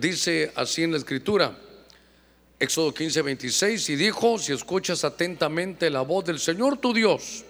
[0.00, 1.56] dice así en la escritura.
[2.58, 7.44] Éxodo 15, 26, y dijo, si escuchas atentamente la voz del Señor tu Dios,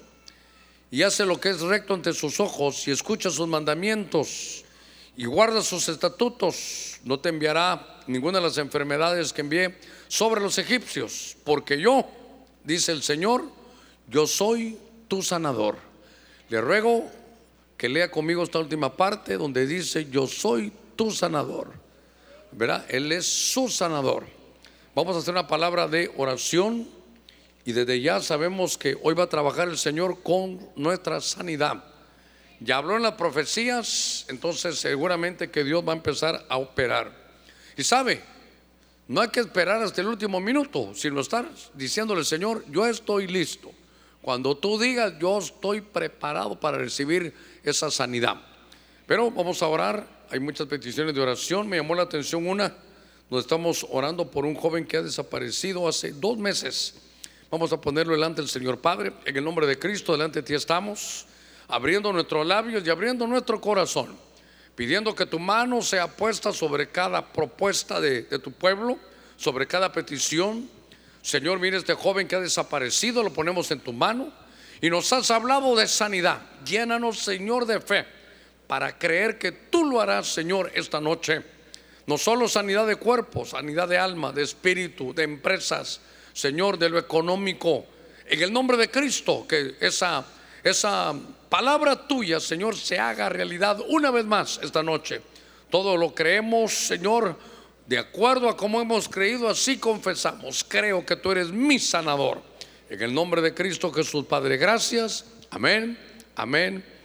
[0.90, 4.64] y hace lo que es recto ante sus ojos, y escuchas sus mandamientos,
[5.16, 9.78] y guarda sus estatutos, no te enviará ninguna de las enfermedades que envié
[10.08, 12.04] sobre los egipcios, porque yo,
[12.64, 13.44] dice el Señor,
[14.08, 14.76] yo soy
[15.06, 15.76] tu sanador.
[16.48, 17.08] Le ruego
[17.76, 21.85] que lea conmigo esta última parte donde dice, yo soy tu sanador.
[22.52, 22.84] ¿Verdad?
[22.88, 24.24] Él es su sanador.
[24.94, 26.88] Vamos a hacer una palabra de oración
[27.64, 31.84] y desde ya sabemos que hoy va a trabajar el Señor con nuestra sanidad.
[32.60, 37.12] Ya habló en las profecías, entonces seguramente que Dios va a empezar a operar.
[37.76, 38.22] Y sabe,
[39.08, 43.72] no hay que esperar hasta el último minuto, sino estar diciéndole, Señor, yo estoy listo.
[44.22, 48.36] Cuando tú digas, yo estoy preparado para recibir esa sanidad.
[49.06, 51.68] Pero vamos a orar, hay muchas peticiones de oración.
[51.68, 52.72] Me llamó la atención una,
[53.30, 56.94] donde estamos orando por un joven que ha desaparecido hace dos meses.
[57.50, 60.54] Vamos a ponerlo delante del Señor Padre, en el nombre de Cristo, delante de ti
[60.54, 61.26] estamos
[61.68, 64.16] abriendo nuestros labios y abriendo nuestro corazón,
[64.74, 68.98] pidiendo que tu mano sea puesta sobre cada propuesta de, tu pueblo,
[69.36, 70.68] sobre cada petición.
[71.22, 74.32] Señor, mire este joven que ha desaparecido, lo ponemos en tu mano
[74.80, 76.40] y nos has hablado de sanidad.
[76.64, 78.06] Llénanos, Señor, de fe
[78.66, 81.42] para creer que tú lo harás, Señor, esta noche.
[82.06, 86.00] No solo sanidad de cuerpo, sanidad de alma, de espíritu, de empresas,
[86.32, 87.84] Señor, de lo económico.
[88.26, 90.24] En el nombre de Cristo, que esa,
[90.62, 91.14] esa
[91.48, 95.20] palabra tuya, Señor, se haga realidad una vez más esta noche.
[95.70, 97.36] Todo lo creemos, Señor,
[97.86, 100.64] de acuerdo a como hemos creído, así confesamos.
[100.68, 102.40] Creo que tú eres mi sanador.
[102.88, 105.24] En el nombre de Cristo Jesús, Padre, gracias.
[105.50, 105.98] Amén,
[106.36, 106.95] amén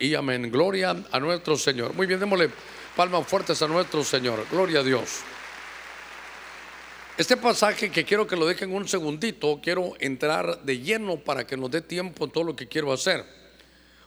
[0.00, 0.50] y amén.
[0.50, 1.92] Gloria a nuestro Señor.
[1.92, 2.50] Muy bien, démosle
[2.96, 4.46] palmas fuertes a nuestro Señor.
[4.50, 5.20] Gloria a Dios.
[7.18, 11.56] Este pasaje que quiero que lo dejen un segundito, quiero entrar de lleno para que
[11.58, 13.26] nos dé tiempo en todo lo que quiero hacer.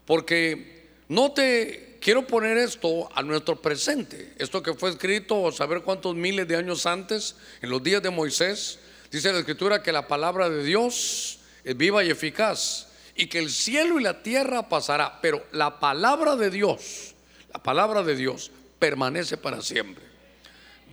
[0.07, 4.33] Porque no te quiero poner esto a nuestro presente.
[4.39, 8.79] Esto que fue escrito, saber cuántos miles de años antes, en los días de Moisés,
[9.11, 13.49] dice la escritura que la palabra de Dios es viva y eficaz y que el
[13.49, 17.13] cielo y la tierra pasará, pero la palabra de Dios,
[17.51, 20.03] la palabra de Dios permanece para siempre.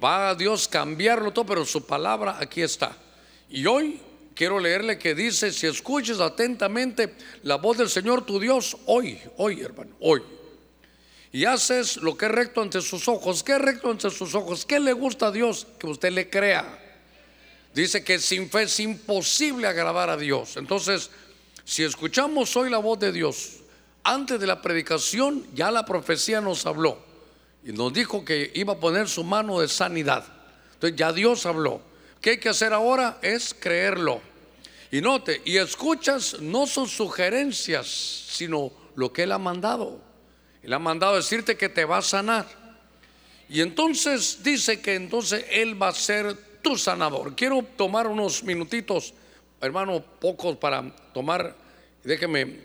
[0.02, 2.96] Va a Dios cambiarlo todo, pero su palabra aquí está.
[3.48, 4.00] Y hoy
[4.34, 9.60] quiero leerle que dice, si escuches atentamente la voz del Señor tu Dios, hoy, hoy
[9.60, 10.22] hermano, hoy.
[11.32, 13.44] Y haces lo que es recto ante sus ojos.
[13.44, 14.66] ¿Qué es recto ante sus ojos?
[14.66, 15.66] ¿Qué le gusta a Dios?
[15.78, 16.78] Que usted le crea.
[17.72, 20.56] Dice que sin fe es imposible agradar a Dios.
[20.56, 21.10] Entonces,
[21.64, 23.58] si escuchamos hoy la voz de Dios,
[24.02, 26.98] antes de la predicación ya la profecía nos habló
[27.64, 30.24] y nos dijo que iba a poner su mano de sanidad.
[30.74, 31.82] Entonces ya Dios habló.
[32.20, 33.18] ¿Qué hay que hacer ahora?
[33.22, 34.20] Es creerlo.
[34.90, 40.00] Y note, y escuchas no sus sugerencias, sino lo que Él ha mandado.
[40.62, 42.46] Él ha mandado decirte que te va a sanar.
[43.48, 47.34] Y entonces dice que entonces Él va a ser tu sanador.
[47.34, 49.14] Quiero tomar unos minutitos,
[49.60, 51.54] hermano, pocos para tomar,
[52.02, 52.60] déjeme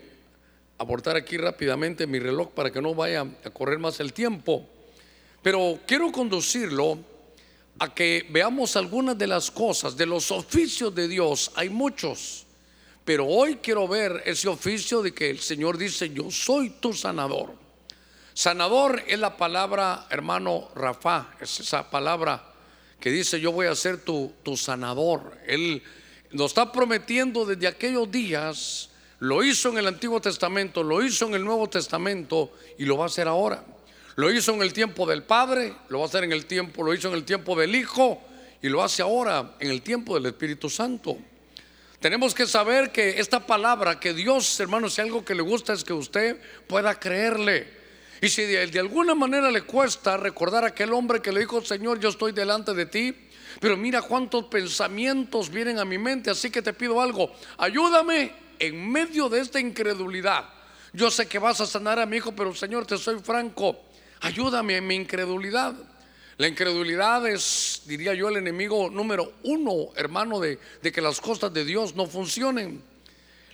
[0.78, 4.66] aportar aquí rápidamente mi reloj para que no vaya a correr más el tiempo.
[5.42, 6.98] Pero quiero conducirlo
[7.78, 11.52] a que veamos algunas de las cosas, de los oficios de Dios.
[11.54, 12.46] Hay muchos,
[13.04, 17.54] pero hoy quiero ver ese oficio de que el Señor dice, yo soy tu sanador.
[18.32, 22.52] Sanador es la palabra, hermano Rafa, es esa palabra
[23.00, 25.38] que dice, yo voy a ser tu, tu sanador.
[25.46, 25.82] Él
[26.36, 31.34] nos está prometiendo desde aquellos días, lo hizo en el Antiguo Testamento, lo hizo en
[31.34, 33.64] el Nuevo Testamento y lo va a hacer ahora.
[34.16, 36.94] Lo hizo en el tiempo del Padre, lo va a hacer en el tiempo, lo
[36.94, 38.22] hizo en el tiempo del Hijo
[38.62, 41.16] y lo hace ahora en el tiempo del Espíritu Santo.
[42.00, 45.84] Tenemos que saber que esta palabra, que Dios, hermanos, si algo que le gusta es
[45.84, 47.68] que usted pueda creerle.
[48.20, 51.62] Y si de, de, alguna manera le cuesta recordar a aquel hombre que le dijo,
[51.64, 53.14] Señor, yo estoy delante de ti,
[53.60, 58.90] pero mira cuántos pensamientos vienen a mi mente, así que te pido algo, ayúdame en
[58.90, 60.48] medio de esta incredulidad.
[60.92, 63.86] Yo sé que vas a sanar a mi hijo, pero Señor, te soy franco,
[64.20, 65.74] Ayúdame en mi incredulidad.
[66.38, 71.64] La incredulidad es, diría yo, el enemigo número uno, hermano, de, que las cosas de
[71.64, 72.82] Dios no funcionen.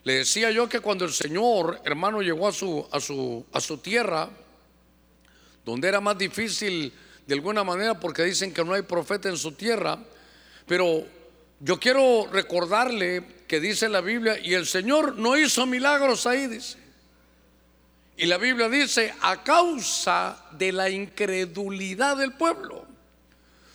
[0.04, 3.78] Le decía yo que cuando el Señor, hermano, llegó a su, a su, a su
[3.78, 4.28] tierra,
[5.64, 6.92] donde era más difícil
[7.26, 9.98] de alguna manera, porque dicen que no hay profeta en su tierra,
[10.66, 11.04] pero
[11.60, 16.78] yo quiero recordarle que dice la Biblia, y el Señor no hizo milagros ahí, dice.
[18.16, 22.86] Y la Biblia dice, a causa de la incredulidad del pueblo.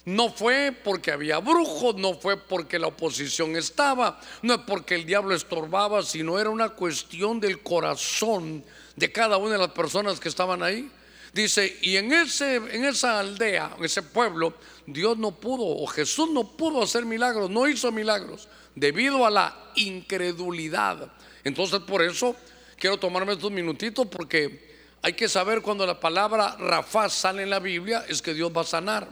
[0.06, 5.06] No fue porque había brujos, no fue porque la oposición estaba, no es porque el
[5.06, 8.64] diablo estorbaba, sino era una cuestión del corazón
[8.96, 10.90] de cada una de las personas que estaban ahí.
[11.38, 14.56] Dice, y en, ese, en esa aldea, en ese pueblo,
[14.88, 19.56] Dios no pudo, o Jesús no pudo hacer milagros, no hizo milagros, debido a la
[19.76, 21.12] incredulidad.
[21.44, 22.36] Entonces, por eso
[22.80, 27.60] quiero tomarme estos minutitos, porque hay que saber cuando la palabra Rafa sale en la
[27.60, 29.08] Biblia, es que Dios va a sanar.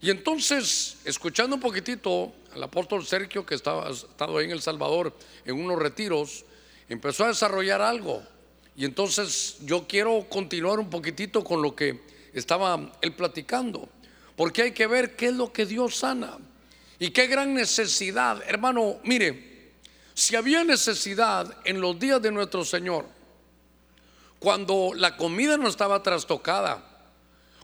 [0.00, 5.16] Y entonces, escuchando un poquitito al apóstol Sergio, que estaba estado ahí en El Salvador
[5.44, 6.44] en unos retiros,
[6.88, 8.24] empezó a desarrollar algo.
[8.78, 12.00] Y entonces yo quiero continuar un poquitito con lo que
[12.32, 13.88] estaba él platicando,
[14.36, 16.38] porque hay que ver qué es lo que Dios sana
[16.96, 18.40] y qué gran necesidad.
[18.46, 19.72] Hermano, mire,
[20.14, 23.04] si había necesidad en los días de nuestro Señor,
[24.38, 27.08] cuando la comida no estaba trastocada,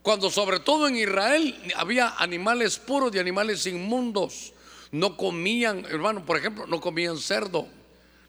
[0.02, 4.52] cuando sobre todo en Israel había animales puros y animales inmundos.
[4.90, 7.69] No comían, hermano, por ejemplo, no comían cerdo,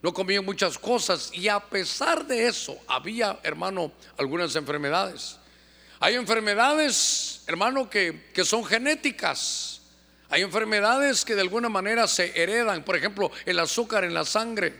[0.06, 1.31] no comían muchas cosas.
[1.34, 5.38] Y a pesar de eso, había, hermano, algunas enfermedades.
[6.00, 9.81] Hay enfermedades, hermano, que, que son genéticas.
[10.30, 12.86] Hay enfermedades que de alguna manera se heredan.
[12.86, 14.75] Por ejemplo, el azúcar en la sangre.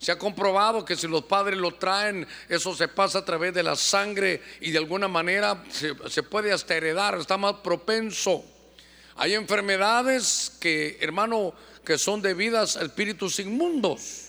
[0.00, 3.62] Se ha comprobado que si los padres lo traen, eso se pasa a través de
[3.62, 8.44] la sangre y de alguna manera se, puede hasta heredar, está más propenso.
[9.16, 11.54] Hay enfermedades que, hermano,
[11.86, 14.27] que son debidas a espíritus inmundos.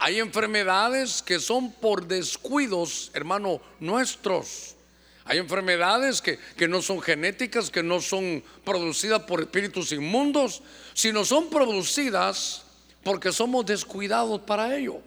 [0.00, 4.76] Hay enfermedades que son por descuidos, hermano, nuestros.
[5.24, 10.62] Hay enfermedades que, que, no son genéticas, que no son producidas por espíritus inmundos,
[10.94, 12.62] sino son producidas
[13.02, 15.00] porque somos descuidados para ello.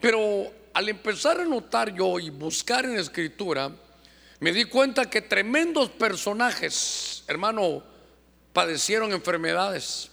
[0.00, 3.70] Pero al empezar a notar yo y buscar en escritura,
[4.40, 7.82] me di cuenta que tremendos personajes, hermano,
[8.52, 10.10] padecieron enfermedades.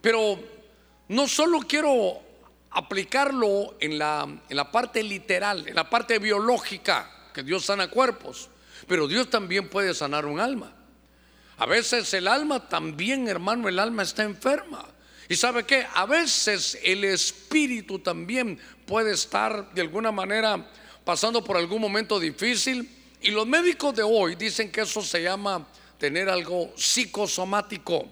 [0.00, 0.38] Pero
[1.08, 2.22] no solo quiero
[2.70, 8.48] aplicarlo en la, en la parte literal, en la parte biológica, que Dios sana cuerpos,
[8.86, 10.72] pero Dios también puede sanar un alma.
[11.58, 14.84] A veces el alma también, hermano, el alma está enferma.
[15.28, 20.70] Y sabe que a veces el espíritu también puede estar de alguna manera
[21.04, 22.88] pasando por algún momento difícil.
[23.22, 25.66] Y los médicos de hoy dicen que eso se llama
[25.98, 28.06] tener algo psicosomático,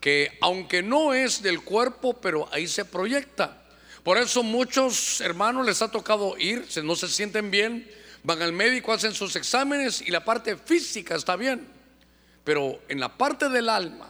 [0.00, 3.61] que aunque no es del cuerpo, pero ahí se proyecta.
[4.02, 7.88] Por eso muchos hermanos les ha tocado ir, no se sienten bien,
[8.24, 11.68] van al médico, hacen sus exámenes y la parte física está bien.
[12.42, 14.08] Pero en la parte del alma,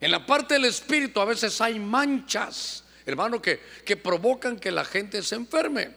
[0.00, 4.84] en la parte del espíritu a veces hay manchas, hermano, que, que provocan que la
[4.84, 5.90] gente se enferme.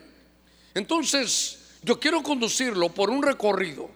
[0.73, 3.89] Entonces, yo quiero conducirlo por un recorrido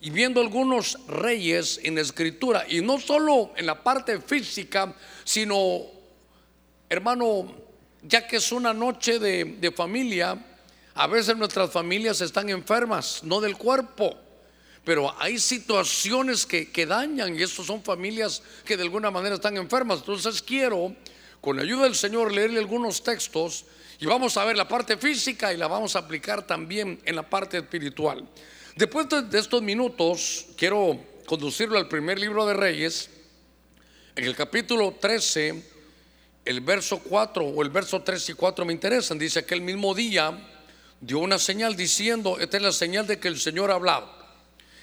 [0.00, 4.94] y viendo algunos reyes en escritura, y no solo en la parte física,
[5.24, 5.82] sino,
[6.88, 7.65] hermano,
[8.08, 10.38] ya que es una noche de, de familia,
[10.94, 14.26] a veces nuestras familias están enfermas, no del cuerpo
[14.86, 19.56] pero hay situaciones que, que dañan y estos son familias que de alguna manera están
[19.56, 19.98] enfermas.
[19.98, 20.94] Entonces quiero,
[21.40, 23.64] con la ayuda del Señor, leerle algunos textos
[23.98, 27.28] y vamos a ver la parte física y la vamos a aplicar también en la
[27.28, 28.28] parte espiritual.
[28.76, 33.10] Después de estos minutos, quiero conducirlo al primer libro de Reyes,
[34.14, 35.75] en el capítulo 13,
[36.46, 39.18] el verso 4 o el verso 3 y 4 me interesan.
[39.18, 40.38] Dice que el mismo día
[41.00, 44.14] dio una señal diciendo, esta es la señal de que el Señor ha hablado.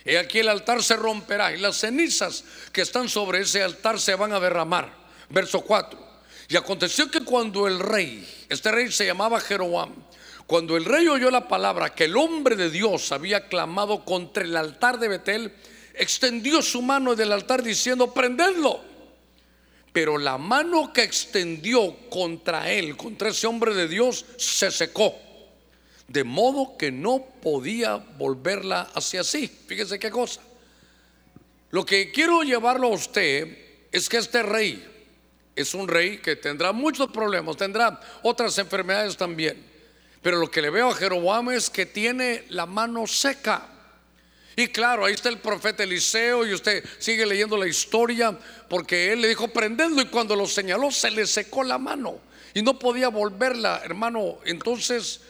[0.06, 2.44] Y aquí el altar se romperá y las cenizas
[2.74, 4.92] que están sobre ese altar se van a derramar.
[5.30, 5.98] Verso 4.
[6.50, 9.94] Y aconteció que cuando el rey, este rey se llamaba Jeroboam,
[10.46, 14.58] cuando el rey oyó la palabra que el hombre de Dios había clamado contra el
[14.58, 15.54] altar de Betel,
[15.94, 18.93] extendió su mano del altar diciendo, prendedlo.
[19.94, 25.16] Pero la mano que extendió contra él, contra ese hombre de Dios, se secó
[26.08, 29.48] de modo que no podía volverla hacia sí.
[29.68, 30.42] Fíjese qué cosa.
[31.72, 33.58] Lo que quiero llevarlo a usted
[33.92, 34.88] es que este rey
[35.56, 39.66] es un rey que tendrá muchos problemas, tendrá otras enfermedades también.
[40.22, 43.70] Pero lo que le veo a Jeroboam es que tiene la mano seca.
[44.56, 48.38] Y claro, ahí está el profeta Eliseo y usted sigue leyendo la historia
[48.70, 52.20] porque él le dijo prendedlo y cuando lo señaló se le secó la mano
[52.54, 54.38] y no podía volverla, hermano.
[54.46, 55.22] Entonces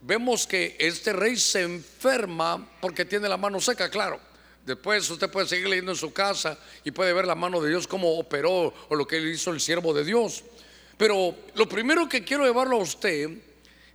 [0.00, 4.20] vemos que este rey se enferma porque tiene la mano seca, claro.
[4.66, 7.86] Después usted puede seguir leyendo en su casa y puede ver la mano de Dios,
[7.86, 10.44] cómo operó o lo que hizo el siervo de Dios.
[10.96, 13.30] Pero lo primero que quiero llevarlo a usted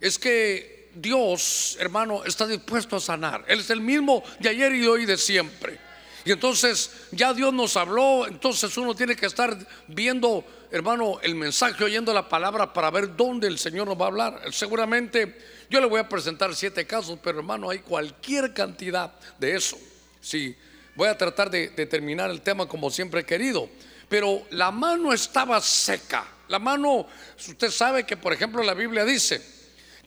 [0.00, 3.44] es que Dios, hermano, está dispuesto a sanar.
[3.46, 5.78] Él es el mismo de ayer y hoy de siempre.
[6.24, 11.82] Y entonces ya Dios nos habló, entonces uno tiene que estar viendo, hermano, el mensaje,
[11.84, 14.42] oyendo la palabra para ver dónde el Señor nos va a hablar.
[14.52, 15.38] Seguramente
[15.70, 19.78] yo le voy a presentar siete casos, pero hermano, hay cualquier cantidad de eso.
[20.20, 20.56] Sí,
[20.96, 23.68] voy a tratar de, de terminar el tema como siempre he querido.
[24.08, 26.26] Pero la mano estaba seca.
[26.48, 27.06] La mano,
[27.38, 29.57] usted sabe que por ejemplo la Biblia dice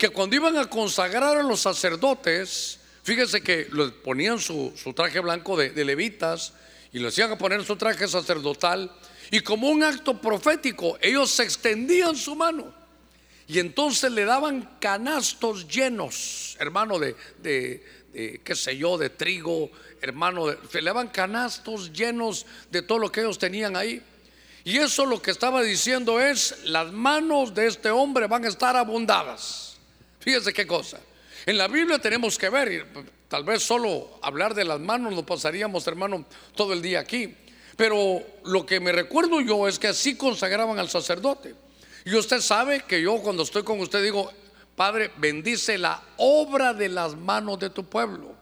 [0.01, 3.67] que cuando iban a consagrar a los sacerdotes, fíjese que
[4.03, 6.53] ponían su, traje blanco de, levitas
[6.91, 8.91] y lo hacían poner su traje sacerdotal
[9.29, 12.74] y como un acto profético ellos se extendían su mano
[13.48, 19.70] y entonces le daban canastos llenos, hermano, de, de, qué sé yo, de trigo,
[20.01, 24.01] hermano, le daban canastos llenos de todo lo que ellos tenían ahí.
[24.63, 28.75] Y eso lo que estaba diciendo es, las manos de este hombre van a estar
[28.75, 29.70] abundadas.
[30.21, 30.99] Fíjese qué cosa.
[31.45, 32.87] En la Biblia tenemos que ver,
[33.27, 36.25] tal vez solo hablar de las manos lo pasaríamos, hermano,
[36.55, 37.35] todo el día aquí.
[37.75, 41.55] Pero lo que me recuerdo yo es que así consagraban al sacerdote.
[42.05, 44.31] Y usted sabe que yo cuando estoy con usted digo,
[44.75, 48.35] Padre, bendice la obra de las manos de tu pueblo.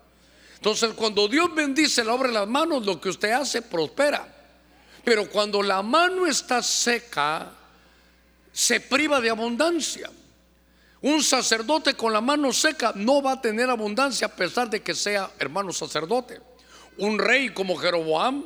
[0.55, 4.27] Entonces, cuando Dios bendice la obra de las manos, lo que usted hace prospera.
[5.05, 7.50] Pero cuando la mano está seca,
[8.51, 10.09] se priva de abundancia.
[11.01, 14.94] Un sacerdote con la mano seca no va a tener abundancia a pesar de que
[14.94, 16.41] sea hermano sacerdote.
[16.98, 18.44] Un rey como Jeroboam,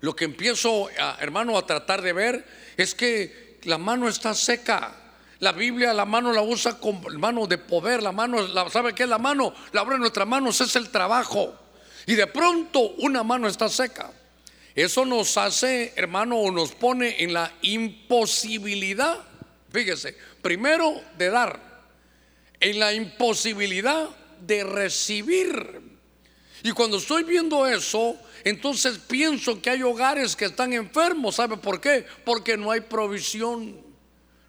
[0.00, 0.88] lo que empiezo,
[1.20, 2.46] hermano, a tratar de ver
[2.76, 4.94] es que la mano está seca.
[5.40, 8.38] La Biblia, la mano la usa como mano de poder, la mano,
[8.70, 9.52] ¿sabe qué es la mano?
[9.72, 11.54] La obra de nuestras manos es el trabajo.
[12.06, 14.10] Y de pronto una mano está seca.
[14.74, 19.18] Eso nos hace, hermano, o nos pone en la imposibilidad,
[19.74, 21.60] fíjese, primero de dar,
[22.60, 24.08] en la imposibilidad
[24.40, 25.82] de recibir.
[26.62, 31.34] Y cuando estoy viendo eso, entonces pienso que hay hogares que están enfermos.
[31.34, 32.06] ¿Sabe por qué?
[32.24, 33.82] Porque no hay provisión.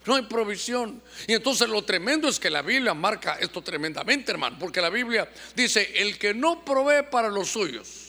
[0.06, 1.02] No hay provisión.
[1.28, 4.58] Y entonces lo tremendo es que la Biblia marca esto tremendamente, hermano.
[4.58, 8.06] Porque la Biblia dice, el que no provee para los suyos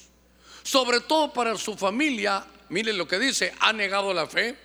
[0.66, 4.56] sobre todo para su familia, mire lo que dice, ha negado la fe,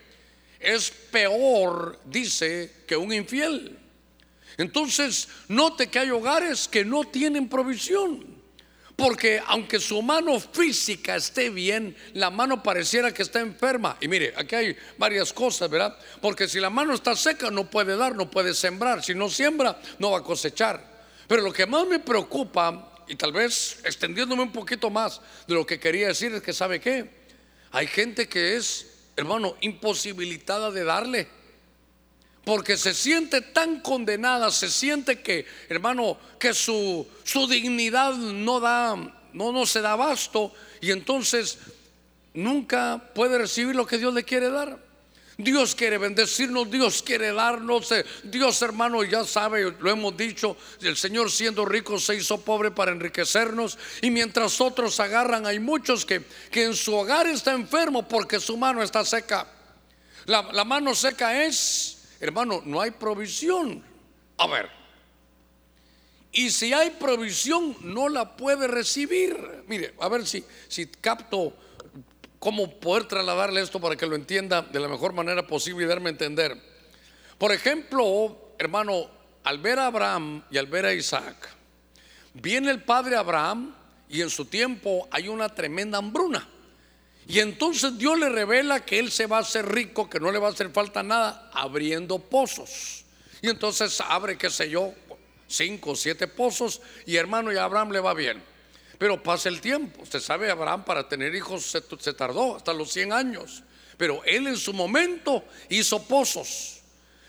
[0.62, 3.78] es peor, dice, que un infiel.
[4.58, 8.32] Entonces, note que hay hogares que no tienen provisión.
[8.96, 13.98] Porque aunque su mano física esté bien, la mano pareciera que está enferma.
[14.00, 15.98] Y mire, aquí hay varias cosas, ¿verdad?
[16.22, 19.04] Porque si la mano está seca, no puede dar, no puede sembrar.
[19.04, 20.86] Si no siembra, no va a cosechar.
[21.28, 25.66] Pero lo que más me preocupa y tal vez extendiéndome un poquito más de lo
[25.66, 27.10] que quería decir es que sabe qué,
[27.72, 31.28] hay gente que es, hermano, imposibilitada de darle.
[32.44, 38.96] Porque se siente tan condenada, se siente que, hermano, que su, su dignidad no da,
[39.34, 40.52] no, no se da abasto
[40.82, 41.60] y entonces
[42.34, 44.80] nunca puede recibir lo que Dios le quiere dar.
[45.44, 47.92] Dios quiere bendecirnos, Dios quiere darnos.
[47.92, 52.72] Eh, Dios hermano ya sabe, lo hemos dicho, el Señor siendo rico se hizo pobre
[52.72, 53.78] para enriquecernos.
[54.02, 58.58] Y mientras otros agarran, hay muchos que, que en su hogar está enfermo porque su
[58.58, 59.48] mano está seca.
[60.26, 63.84] La, la mano seca es, hermano, no hay provisión.
[64.38, 64.82] A ver,
[66.34, 69.64] y si hay provisión, no la puede recibir.
[69.68, 71.54] Mire, a ver si, si capto
[72.42, 76.10] cómo poder trasladarle esto para que lo entienda de la mejor manera posible y darme
[76.10, 76.58] a entender.
[77.38, 79.08] Por ejemplo, hermano,
[79.44, 81.50] al ver a Abraham y al ver a Isaac,
[82.34, 83.76] viene el padre Abraham
[84.10, 86.50] y en su tiempo hay una tremenda hambruna.
[87.28, 90.40] Y entonces Dios le revela que él se va a hacer rico, que no le
[90.40, 93.06] va a hacer falta nada, abriendo pozos.
[93.44, 94.96] Y entonces abre, qué sé yo,
[95.46, 98.42] cinco o siete pozos y hermano y Abraham le va bien.
[99.02, 100.04] Pero pasa el tiempo.
[100.04, 103.64] Usted sabe, Abraham para tener hijos se, tardó hasta los 100 años.
[103.98, 106.82] Pero él en su momento hizo pozos.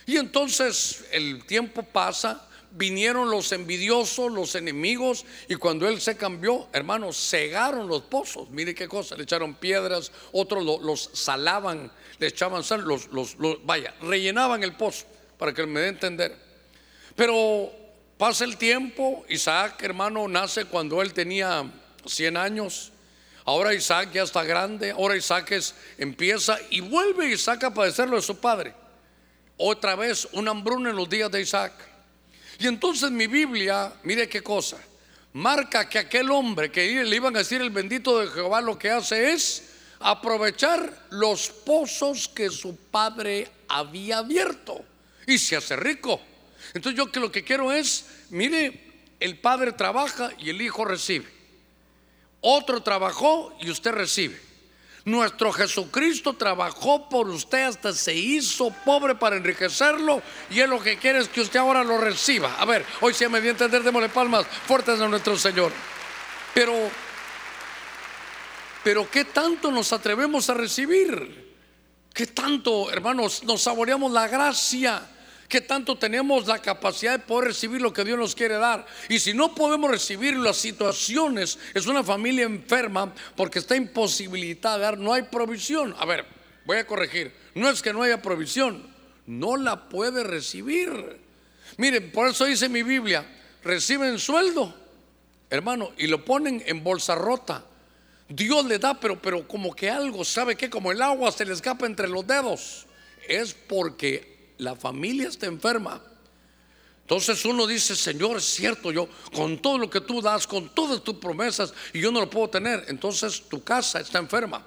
[0.04, 6.68] Y entonces el tiempo pasa, vinieron los envidiosos, los enemigos, y cuando él se cambió,
[6.74, 8.50] hermanos, cegaron los pozos.
[8.50, 13.94] Mire qué cosa, le echaron piedras, otros los salaban, le echaban sal, los, los, vaya,
[14.02, 15.06] rellenaban el pozo,
[15.38, 16.36] para que me dé a entender.
[17.16, 17.81] Pero
[18.22, 21.68] Pasa el tiempo, Isaac, hermano, nace cuando él tenía
[22.06, 22.92] 100 años.
[23.44, 25.52] Ahora Isaac ya está grande, ahora Isaac
[25.98, 28.74] empieza y vuelve Isaac a padecerlo de su padre.
[29.56, 31.72] Otra vez una hambruna en los días de Isaac.
[32.60, 34.76] Y entonces mi Biblia, mire qué cosa,
[35.32, 38.88] marca que aquel hombre que le iban a decir el bendito de Jehová lo que
[38.88, 39.64] hace es
[39.98, 44.84] aprovechar los pozos que su padre había abierto
[45.26, 46.20] y se hace rico.
[46.74, 51.26] Entonces yo que lo que quiero es, mire, el padre trabaja y el hijo recibe.
[52.40, 54.40] otro trabajó y usted recibe.
[55.04, 60.96] Nuestro Jesucristo trabajó por usted hasta se hizo pobre para enriquecerlo y él lo que
[60.96, 62.54] quiere es que usted ahora lo reciba.
[62.58, 65.72] A ver, hoy si me dio a entender, démosle palmas fuertes a nuestro Señor.
[66.54, 66.72] Pero,
[68.84, 71.52] pero ¿qué tanto nos atrevemos a recibir?
[72.14, 75.02] ¿Qué tanto, hermanos, nos saboreamos la gracia?
[75.52, 78.86] ¿Qué tanto tenemos la capacidad de poder recibir lo que Dios nos quiere dar?
[79.10, 84.82] Y si no podemos recibir las situaciones, es una familia enferma porque está imposibilitada de
[84.84, 85.94] dar, no hay provisión.
[85.98, 86.24] A ver,
[86.64, 88.82] voy a corregir, no es que no haya provisión,
[89.26, 91.20] no la puede recibir.
[91.76, 93.22] Miren, por eso dice mi Biblia,
[93.62, 94.74] reciben sueldo,
[95.50, 97.62] hermano, y lo ponen en bolsa rota.
[98.26, 101.52] Dios le da, pero, pero como que algo, ¿sabe que Como el agua se le
[101.52, 102.86] escapa entre los dedos.
[103.28, 104.31] Es porque
[104.62, 106.00] la familia está enferma.
[107.02, 111.02] Entonces uno dice, Señor, es cierto, yo con todo lo que tú das, con todas
[111.02, 114.64] tus promesas, y yo no lo puedo tener, entonces tu casa está enferma.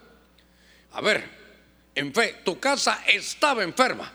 [0.92, 1.28] A ver,
[1.96, 4.12] en fe, tu casa estaba enferma.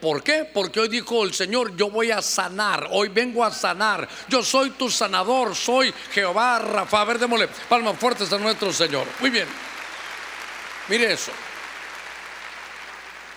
[0.00, 0.44] ¿Por qué?
[0.44, 4.06] Porque hoy dijo el Señor, yo voy a sanar, hoy vengo a sanar.
[4.28, 7.00] Yo soy tu sanador, soy Jehová Rafa.
[7.00, 9.06] A ver, démosle palmas fuertes a nuestro Señor.
[9.20, 9.48] Muy bien.
[10.88, 11.32] Mire eso.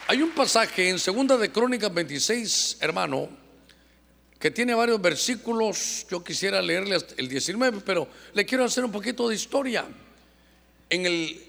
[0.08, 3.30] Hay un pasaje en Segunda de Crónicas 26, hermano,
[4.40, 6.08] que tiene varios versículos.
[6.10, 9.86] Yo quisiera leerle el 19, pero le quiero hacer un poquito de historia.
[10.90, 11.44] En el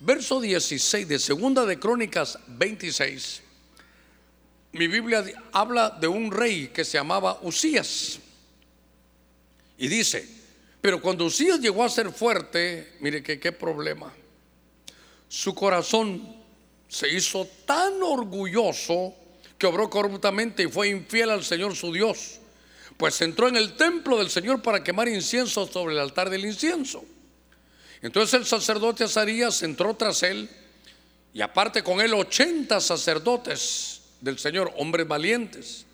[0.00, 3.42] verso 16 de Segunda de Crónicas 26
[4.76, 8.18] mi Biblia habla de un rey que se llamaba Usías.
[9.78, 10.28] Y dice,
[10.80, 14.12] pero cuando Usías llegó a ser fuerte, mire que qué problema.
[15.28, 16.35] Su corazón
[16.88, 19.14] se hizo tan orgulloso
[19.58, 22.40] que obró corruptamente y fue infiel al Señor su Dios.
[22.96, 27.04] Pues entró en el templo del Señor para quemar incienso sobre el altar del incienso.
[28.02, 30.48] Entonces el sacerdote Azarías entró tras él
[31.32, 35.84] y aparte con él 80 sacerdotes del Señor, hombres valientes.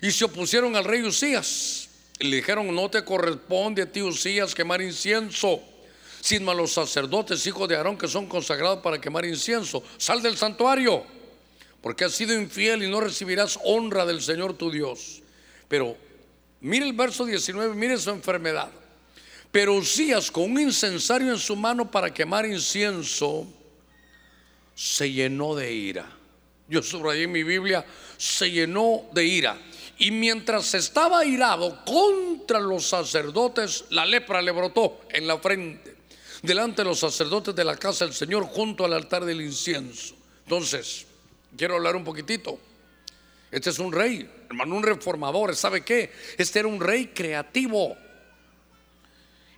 [0.00, 1.88] Y se opusieron al rey Usías.
[2.18, 5.62] Y le dijeron, no te corresponde a ti, Usías, quemar incienso,
[6.26, 9.82] sino a los sacerdotes, hijos de Aarón, que son consagrados para quemar incienso.
[9.96, 11.04] Sal del santuario,
[11.80, 15.22] porque has sido infiel y no recibirás honra del Señor tu Dios.
[15.68, 15.96] Pero
[16.60, 18.70] mire el verso 19, mire su enfermedad.
[19.52, 23.46] Pero Usías, con un incensario en su mano para quemar incienso,
[24.74, 26.16] se llenó de ira
[26.68, 27.84] yo subrayé en mi Biblia,
[28.16, 29.56] se llenó de ira.
[29.98, 35.95] Y mientras estaba irado contra los sacerdotes, la lepra le brotó en la frente,
[36.46, 40.14] delante de los sacerdotes de la casa del Señor, junto al altar del incienso.
[40.44, 41.06] Entonces,
[41.56, 42.58] quiero hablar un poquitito.
[43.50, 45.54] Este es un rey, hermano, un reformador.
[45.56, 46.12] ¿Sabe qué?
[46.38, 47.96] Este era un rey creativo.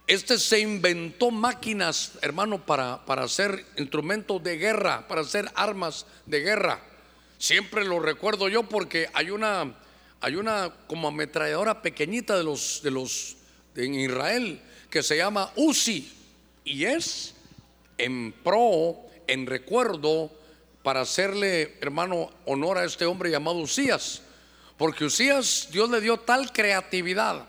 [0.07, 6.41] Este se inventó máquinas, hermano, para, para hacer instrumentos de guerra, para hacer armas de
[6.41, 6.83] guerra.
[7.39, 9.75] Siempre lo recuerdo yo porque hay una,
[10.21, 13.37] hay una como ametralladora pequeñita de los, de los
[13.77, 16.18] en Israel que se llama Uzi
[16.69, 17.35] y es
[17.97, 20.31] en pro, en recuerdo
[20.83, 24.23] para hacerle, hermano, honor a este hombre llamado Usías.
[24.77, 27.47] Porque Usías, Dios le dio tal creatividad.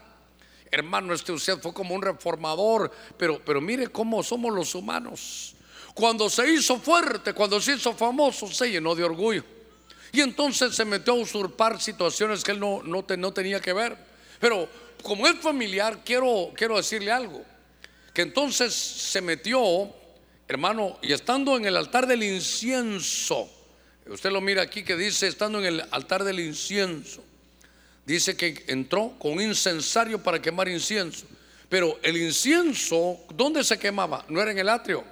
[0.72, 5.56] Hermano, este Usías fue como un reformador, pero, pero mire cómo somos los humanos.
[5.94, 9.44] Cuando se hizo fuerte, cuando se hizo famoso, se llenó de orgullo.
[10.12, 13.98] Y entonces se metió a usurpar situaciones que él no, no, no tenía que ver.
[14.40, 14.68] Pero
[15.04, 17.44] como es familiar, quiero, quiero decirle algo.
[18.14, 19.94] Que entonces se metió,
[20.48, 23.50] hermano, y estando en el altar del incienso,
[24.08, 27.24] usted lo mira aquí que dice, estando en el altar del incienso,
[28.06, 31.26] dice que entró con incensario para quemar incienso.
[31.70, 34.26] Pero el incienso, ¿dónde se quemaba?
[34.28, 35.04] No era en el atrio.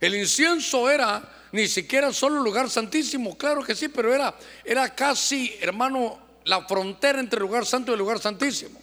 [0.00, 4.34] El incienso era ni siquiera solo lugar santísimo, claro que sí, pero era,
[4.64, 8.80] era casi, hermano, la frontera entre el lugar santo y el lugar santísimo.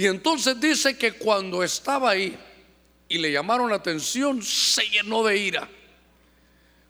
[0.00, 2.34] Y entonces dice que cuando estaba ahí
[3.06, 5.68] y le llamaron la atención, se llenó de ira.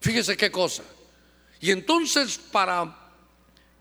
[0.01, 0.85] Fíjese qué cosa.
[1.59, 2.97] Y entonces para,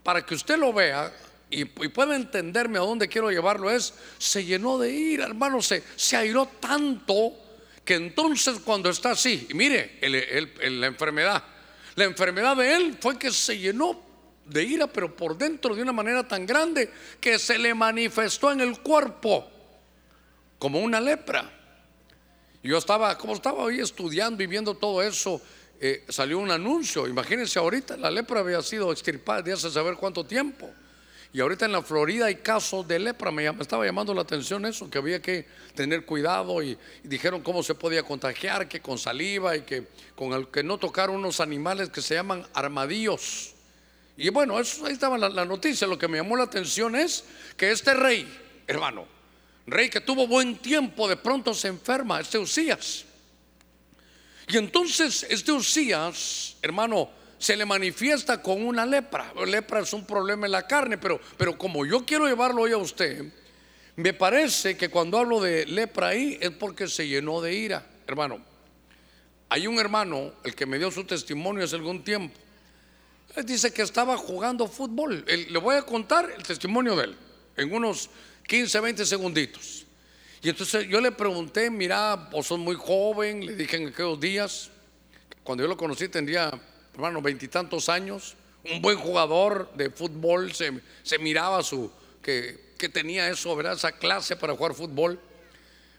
[0.02, 1.16] para que usted lo vea
[1.52, 6.18] y, pueda entenderme a dónde quiero llevarlo es, se llenó de ira, hermano, se, se
[6.18, 7.34] airó tanto
[7.86, 11.44] que entonces cuando está así, y mire la enfermedad,
[11.94, 14.09] la enfermedad de él fue que se llenó
[14.50, 18.62] de ira, pero por dentro de una manera tan grande que se le manifestó en
[18.62, 19.50] el cuerpo
[20.58, 21.50] como una lepra.
[22.62, 25.42] Yo estaba, como estaba hoy estudiando y viendo todo eso,
[25.80, 27.08] eh, salió un anuncio.
[27.08, 30.70] Imagínense ahorita, la lepra había sido extirpada de hace saber cuánto tiempo.
[31.32, 33.32] Y ahorita en la Florida hay casos de lepra.
[33.32, 37.76] Me, estaba llamando la atención eso, que había que tener cuidado y, dijeron cómo se
[37.76, 42.02] podía contagiar, que con saliva y que con el que no tocar unos animales que
[42.02, 43.54] se llaman armadillos.
[44.20, 45.88] Y bueno, ahí estaba la, la noticia.
[45.88, 47.24] Lo que me llamó la atención es
[47.56, 48.28] que este rey,
[48.68, 49.08] hermano,
[49.66, 53.06] rey que tuvo buen tiempo, de pronto se enferma, este Usías.
[54.50, 59.34] Y entonces este Usías, hermano, se le manifiesta con una lepra.
[59.48, 62.78] Lepra es un problema en la carne, pero, pero como yo quiero llevarlo hoy a
[62.78, 63.24] usted,
[63.96, 67.86] me parece que cuando hablo de lepra ahí es porque se llenó de ira.
[68.06, 68.42] Hermano,
[69.48, 72.38] hay un hermano, el que me dio su testimonio hace algún tiempo.
[73.46, 75.26] Dice que estaba jugando fútbol.
[75.26, 77.16] le voy a contar el testimonio de él
[77.58, 78.10] en unos
[78.48, 79.86] 15, 20 segunditos.
[80.42, 84.70] Y entonces yo le pregunté, mira, vos sos muy joven, le dije en aquellos días,
[85.44, 86.52] cuando yo lo conocí tendría
[86.94, 88.36] hermano, veintitantos años,
[88.70, 91.90] un buen jugador de fútbol, se, miraba su,
[92.22, 93.74] que, que, tenía eso, ¿verdad?
[93.74, 95.18] Esa clase para jugar fútbol.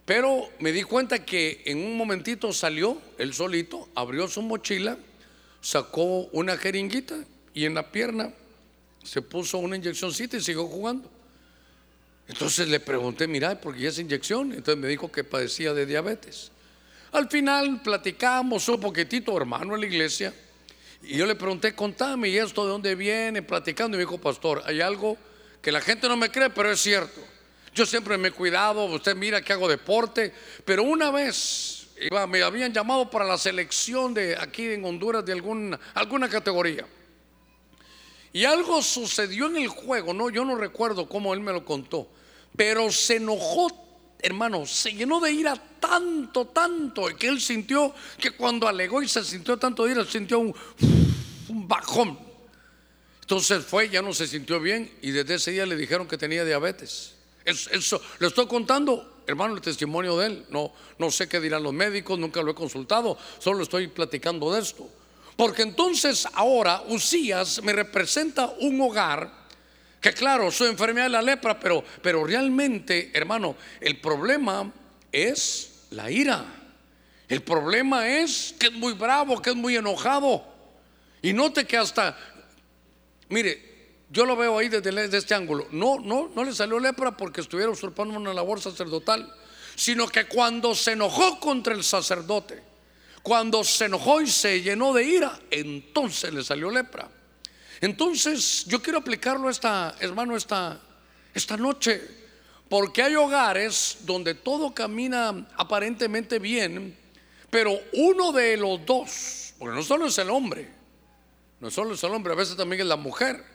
[0.04, 4.98] Pero me di cuenta que en un momentito salió él solito, abrió su mochila,
[5.60, 7.16] sacó una jeringuita
[7.54, 8.32] y en la pierna
[9.02, 11.10] se puso una inyeccióncita y siguió jugando.
[12.28, 14.52] Entonces le pregunté, mira, ¿por qué esa inyección?
[14.52, 16.52] Entonces me dijo que padecía de diabetes.
[17.12, 20.32] Al final platicamos un poquitito, hermano, en la iglesia.
[21.02, 23.42] Y yo le pregunté, contame, ¿y esto de dónde viene?
[23.42, 25.18] Platicando, y me dijo, pastor, hay algo
[25.60, 27.20] que la gente no me cree, pero es cierto.
[27.74, 30.32] Yo siempre me he cuidado, usted mira que hago deporte,
[30.64, 31.79] pero una vez
[32.28, 36.86] me habían llamado para la selección de aquí en Honduras de alguna, alguna categoría.
[38.32, 42.08] Y algo sucedió en el juego, no, yo no recuerdo cómo él me lo contó,
[42.56, 43.70] pero se enojó,
[44.20, 49.24] hermano, se llenó de ira tanto, tanto, que él sintió que cuando alegó y se
[49.24, 50.54] sintió tanto de ira, sintió un,
[51.48, 52.18] un bajón.
[53.20, 56.44] Entonces fue, ya no se sintió bien y desde ese día le dijeron que tenía
[56.44, 57.14] diabetes.
[57.44, 60.46] Eso, eso le estoy contando, hermano, el testimonio de él.
[60.50, 64.60] No, no sé qué dirán los médicos, nunca lo he consultado, solo estoy platicando de
[64.60, 64.88] esto.
[65.36, 69.40] Porque entonces ahora Usías me representa un hogar
[70.00, 74.72] que claro, su enfermedad es la lepra, pero, pero realmente, hermano, el problema
[75.12, 76.44] es la ira.
[77.28, 80.44] El problema es que es muy bravo, que es muy enojado.
[81.22, 82.16] Y note que hasta,
[83.28, 83.69] mire,
[84.10, 85.68] yo lo veo ahí desde, este ángulo.
[85.70, 89.32] No, no, no le salió lepra porque estuviera usurpando una labor sacerdotal,
[89.76, 92.60] sino que cuando se enojó contra el sacerdote,
[93.22, 97.08] cuando se enojó y se llenó de ira, entonces le salió lepra.
[97.80, 100.80] Entonces, yo quiero aplicarlo esta, hermano, esta,
[101.32, 102.18] esta noche.
[102.68, 106.96] Porque hay hogares donde todo camina aparentemente bien,
[107.50, 110.68] pero uno de los dos, porque no solo es el hombre,
[111.58, 113.49] no solo es el hombre, a veces también es la mujer.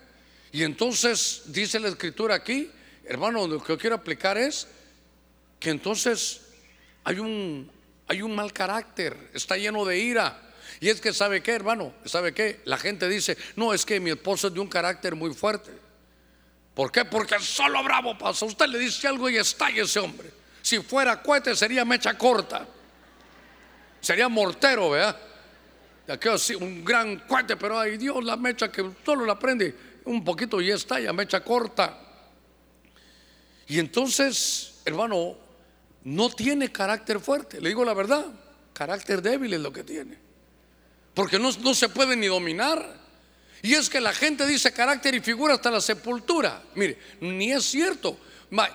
[0.56, 2.72] Y entonces dice la escritura aquí,
[3.04, 4.70] hermano, lo que quiero aplicar es
[5.60, 6.44] que entonces
[7.04, 7.70] hay un,
[8.08, 10.54] hay un mal carácter, está lleno de ira.
[10.80, 11.94] Y es que, ¿sabe qué, hermano?
[12.06, 12.62] ¿Sabe qué?
[12.64, 15.72] La gente dice, no, es que mi esposo es de un carácter muy fuerte.
[16.74, 17.04] ¿Por qué?
[17.04, 18.46] Porque solo bravo pasa.
[18.46, 20.32] Usted le dice algo y estalla ese hombre.
[20.62, 22.66] Si fuera cohete sería mecha corta.
[24.00, 25.20] Sería mortero, ¿verdad?
[26.08, 30.24] Aquello así, un gran cohete, pero ay Dios, la mecha que solo la prende un
[30.24, 32.00] poquito y estalla, mecha corta.
[33.68, 35.36] Y entonces, hermano,
[36.04, 37.60] no tiene carácter fuerte.
[37.60, 38.26] Le digo la verdad,
[38.74, 40.18] carácter débil es lo que tiene.
[41.14, 43.04] Porque no, no se puede ni dominar.
[43.62, 46.62] Y es que la gente dice carácter y figura hasta la sepultura.
[46.76, 48.20] Mire, ni es cierto.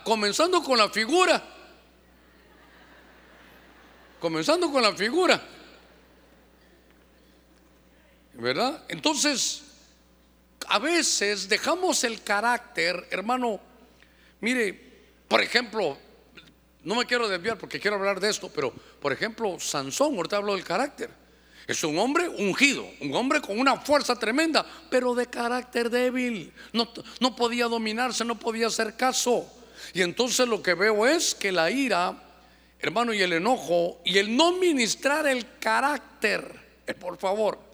[0.03, 1.43] Comenzando con la figura.
[4.19, 5.41] Comenzando con la figura.
[8.35, 8.85] ¿Verdad?
[8.89, 9.63] Entonces,
[10.71, 13.61] a veces dejamos el carácter, hermano.
[14.41, 14.73] Mire,
[15.27, 15.99] por ejemplo,
[16.85, 20.55] no me quiero desviar porque quiero hablar de esto, pero por ejemplo, Sansón, ahorita hablo
[20.55, 21.11] del carácter.
[21.67, 26.53] Es un hombre ungido, un hombre con una fuerza tremenda, pero de carácter débil.
[26.73, 29.53] No, no podía dominarse, no podía hacer caso.
[29.93, 32.17] Y entonces lo que veo es que la ira,
[32.79, 37.70] hermano, y el enojo, y el no ministrar el carácter, eh, por favor,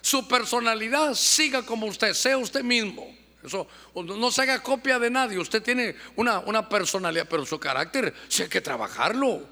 [0.00, 3.16] su personalidad siga como usted, sea usted mismo.
[3.42, 5.38] Eso, no se haga copia de nadie.
[5.38, 9.46] Usted tiene una, una personalidad, pero su carácter sí hay que trabajarlo.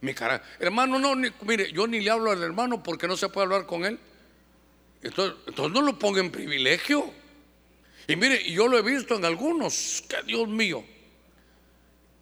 [0.00, 3.44] Mi cara, hermano, no, mire, yo ni le hablo al hermano porque no se puede
[3.44, 3.98] hablar con él.
[5.02, 7.12] Entonces, entonces no lo ponga en privilegio.
[8.08, 10.84] Y mire, yo lo he visto en algunos, que Dios mío,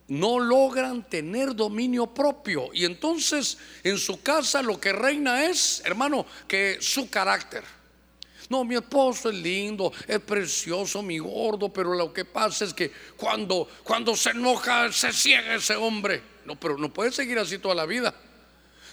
[0.09, 2.71] no logran tener dominio propio.
[2.73, 7.62] Y entonces en su casa lo que reina es, hermano, que su carácter.
[8.49, 12.90] No, mi esposo es lindo, es precioso, mi gordo, pero lo que pasa es que
[13.16, 16.23] cuando, cuando se enoja se ciega ese hombre.
[16.47, 18.14] No, pero no puede seguir así toda la vida.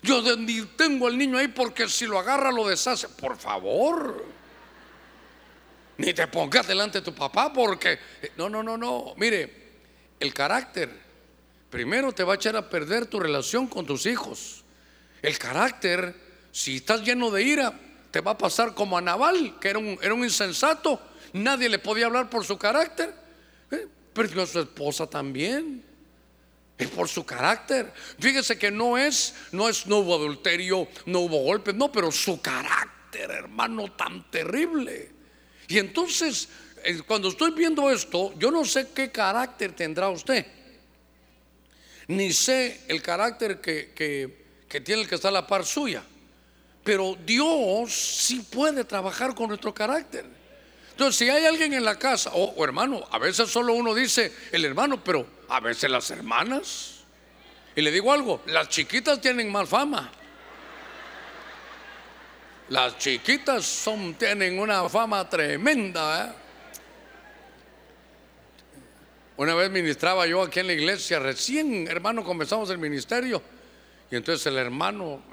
[0.02, 0.22] Yo
[0.76, 3.08] tengo al niño ahí porque si lo agarra lo deshace.
[3.08, 4.26] Por favor.
[5.98, 7.98] Ni te pongas delante de tu papá porque...
[8.36, 9.14] No, no, no, no.
[9.16, 9.72] Mire,
[10.20, 11.05] el carácter
[11.76, 14.64] primero te va a echar a perder tu relación con tus hijos.
[15.22, 16.16] El carácter,
[16.50, 17.78] si estás lleno de ira,
[18.12, 21.02] te va a pasar como a Naval, que era un, era un insensato.
[21.34, 23.14] Nadie le podía hablar por su carácter.
[23.72, 23.88] ¿Eh?
[24.14, 25.84] Perdió a su esposa también.
[26.78, 27.92] Es por su carácter.
[28.20, 32.40] Fíjese que no es, no es, no hubo adulterio, no hubo golpes, no, pero su
[32.40, 35.12] carácter, hermano, tan terrible.
[35.68, 36.48] Y entonces,
[36.86, 40.55] eh, cuando estoy viendo esto, yo no sé qué carácter tendrá usted.
[42.08, 46.04] Ni sé el carácter que, que, tiene el que está a la par suya.
[46.84, 50.26] Pero Dios sí puede trabajar con nuestro carácter.
[50.92, 54.64] Entonces, si hay alguien en la casa, o hermano, a veces solo uno dice el
[54.64, 57.00] hermano, pero a veces las hermanas.
[57.76, 60.12] Y le digo algo, las chiquitas tienen más fama.
[62.70, 66.26] Las chiquitas son, tienen una fama tremenda.
[66.26, 66.45] ¿eh?
[69.38, 73.42] Una vez ministraba yo aquí en la iglesia, recién hermano comenzamos el ministerio.
[74.10, 75.24] Y entonces el hermano,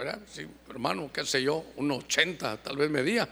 [0.69, 3.29] hermano, qué sé yo, un 80 tal vez medía.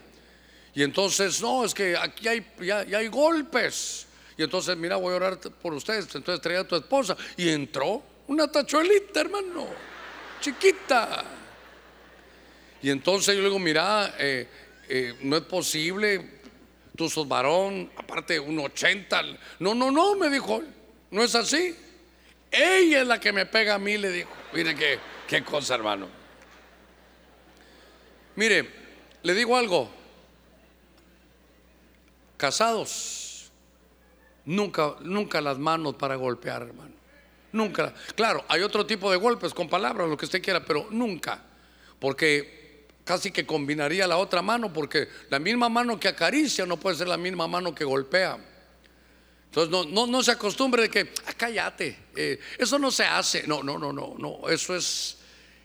[0.75, 4.07] Y entonces, no, es que aquí hay, ya, hay golpes.
[4.37, 6.15] Y entonces, mira, voy a orar por ustedes.
[6.15, 7.17] Entonces traía a tu esposa.
[7.37, 9.67] Y entró una tachuelita, hermano,
[10.41, 11.25] chiquita.
[12.83, 14.47] Y entonces yo le digo, mira, eh,
[14.89, 16.40] eh, no es posible,
[17.01, 19.23] tú sos varón, aparte un 80.
[19.61, 20.63] No, no, no, me dijo,
[21.11, 21.75] no es así.
[22.51, 24.29] Ella es la que me pega a mí, le dijo.
[24.53, 26.09] Mire qué, qué cosa, hermano.
[28.37, 28.69] Mire,
[29.23, 29.91] le digo algo.
[32.37, 33.51] Casados,
[34.45, 36.93] nunca, nunca las manos para golpear, hermano.
[37.53, 37.95] Nunca.
[38.15, 41.43] Claro, hay otro tipo de golpes con palabras, lo que usted quiera, pero nunca.
[41.99, 42.60] Porque
[43.11, 47.09] casi que combinaría la otra mano, porque la misma mano que acaricia no puede ser
[47.09, 48.39] la misma mano que golpea.
[49.47, 53.49] Entonces no, no, se acostumbre de que, ah, cállate, eh, eso no se hace.
[53.49, 55.17] No, no, no, no, no, eso es,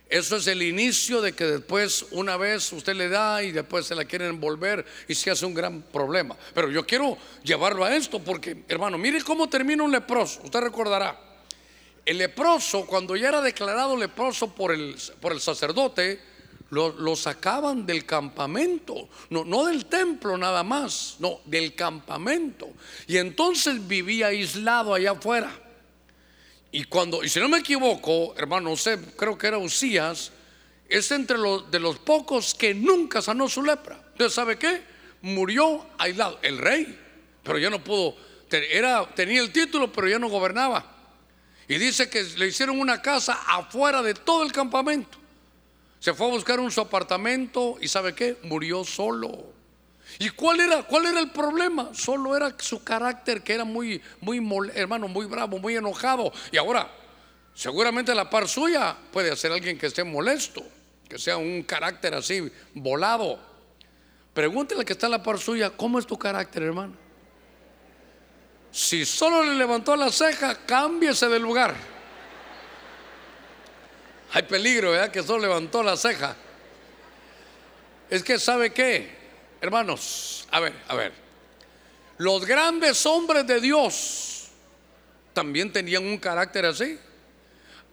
[0.10, 3.94] eso es el inicio de que después una vez usted le da y después se
[3.94, 6.36] la quieren envolver y se hace un gran problema.
[6.56, 10.42] Pero yo quiero llevarlo a esto porque, hermano, mire cómo termina un leproso.
[10.44, 11.16] Usted recordará,
[12.08, 16.34] el leproso, cuando ya era declarado leproso por el, por el sacerdote,
[16.70, 22.70] lo, sacaban del campamento, no, del templo nada más, no, del campamento.
[23.08, 25.52] Y entonces vivía aislado allá afuera.
[26.72, 30.32] Y cuando, y si no me equivoco, hermano, sé, creo que era Usías,
[30.90, 33.98] es entre los de los pocos que nunca sanó su lepra.
[34.12, 34.82] Entonces, ¿sabe qué?
[35.22, 37.00] Murió aislado, el rey,
[37.44, 38.16] pero ya no pudo,
[38.52, 40.94] era, tenía el título, pero ya no gobernaba.
[41.68, 45.25] Y dice que le hicieron una casa afuera de todo el campamento.
[46.06, 48.38] Se fue a buscar un su apartamento y ¿sabe qué?
[48.44, 49.44] Murió solo.
[50.20, 51.96] ¿Y cuál era, cuál era el problema?
[51.96, 56.32] Solo era su carácter que era muy, muy, hermano, muy bravo, muy enojado.
[56.52, 56.92] Y ahora,
[57.56, 60.62] seguramente la par suya puede ser alguien que esté molesto,
[61.10, 63.40] que sea un carácter así, volado.
[64.32, 66.94] Pregúntele que está la par suya, ¿cómo es tu carácter, hermano?
[68.72, 71.95] Si solo le levantó la ceja, cámbiese de lugar.
[74.36, 75.12] Hay peligro, ¿verdad?
[75.12, 76.36] Que solo levantó la ceja.
[78.10, 79.10] Es que, ¿sabe qué?
[79.62, 81.14] Hermanos, a ver, a ver.
[82.18, 84.50] Los grandes hombres de Dios
[85.32, 87.00] también tenían un carácter así.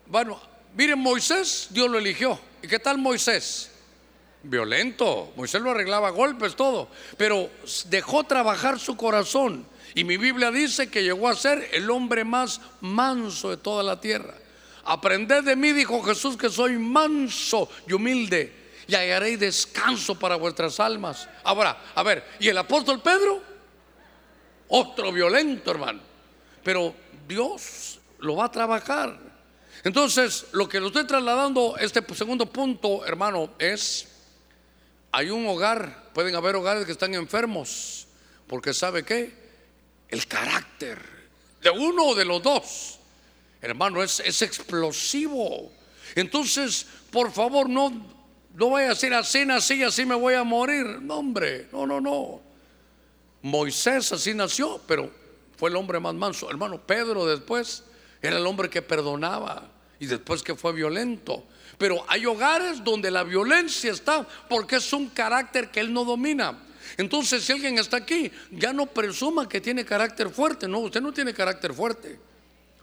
[0.06, 0.40] Bueno,
[0.74, 2.40] miren, Moisés, Dios lo eligió.
[2.60, 3.70] ¿Y qué tal Moisés?
[4.42, 5.32] Violento.
[5.36, 6.88] Moisés lo arreglaba golpes, todo.
[7.16, 7.50] Pero
[7.84, 9.64] dejó trabajar su corazón.
[9.94, 14.00] Y mi Biblia dice que llegó a ser el hombre más manso de toda la
[14.00, 14.41] tierra.
[14.84, 18.52] Aprended de mí, dijo Jesús, que soy manso y humilde,
[18.86, 21.28] y hallaréis descanso para vuestras almas.
[21.44, 23.40] Ahora, a ver, ¿y el apóstol Pedro?
[24.68, 26.00] Otro violento, hermano.
[26.64, 26.94] Pero
[27.28, 29.18] Dios lo va a trabajar.
[29.84, 34.08] Entonces, lo que lo estoy trasladando, este segundo punto, hermano, es,
[35.12, 38.06] hay un hogar, pueden haber hogares que están enfermos,
[38.46, 39.32] porque ¿sabe qué?
[40.08, 41.00] El carácter
[41.60, 42.98] de uno o de los dos
[43.62, 45.72] hermano, es, es explosivo.
[46.14, 47.90] Entonces, por favor, no,
[48.54, 50.84] no vaya a ser así, así, así me voy a morir.
[51.00, 52.40] No, hombre, no, no, no.
[53.40, 55.10] Moisés así nació, pero
[55.56, 56.50] fue el hombre más manso.
[56.50, 57.84] Hermano, Pedro después
[58.20, 61.44] era el hombre que perdonaba y después que fue violento.
[61.78, 66.58] Pero hay hogares donde la violencia está porque es un carácter que él no domina.
[66.96, 70.68] Entonces, si alguien está aquí, ya no presuma que tiene carácter fuerte.
[70.68, 72.18] No, usted no tiene carácter fuerte.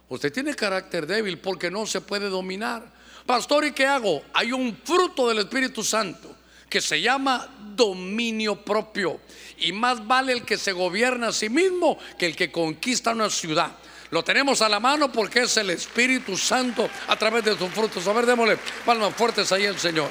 [0.10, 2.84] Usted tiene carácter débil porque no se puede dominar.
[3.26, 4.24] Pastor, ¿y qué hago?
[4.34, 6.36] Hay un fruto del Espíritu Santo
[6.68, 9.20] que se llama dominio propio.
[9.60, 13.30] Y más vale el que se gobierna a sí mismo que el que conquista una
[13.30, 13.72] ciudad.
[14.12, 18.08] Lo tenemos a la mano porque es el Espíritu Santo a través de sus frutos.
[18.08, 20.10] A ver, démosle palmas fuertes ahí al Señor.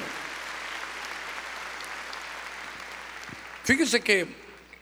[3.63, 4.27] Fíjense que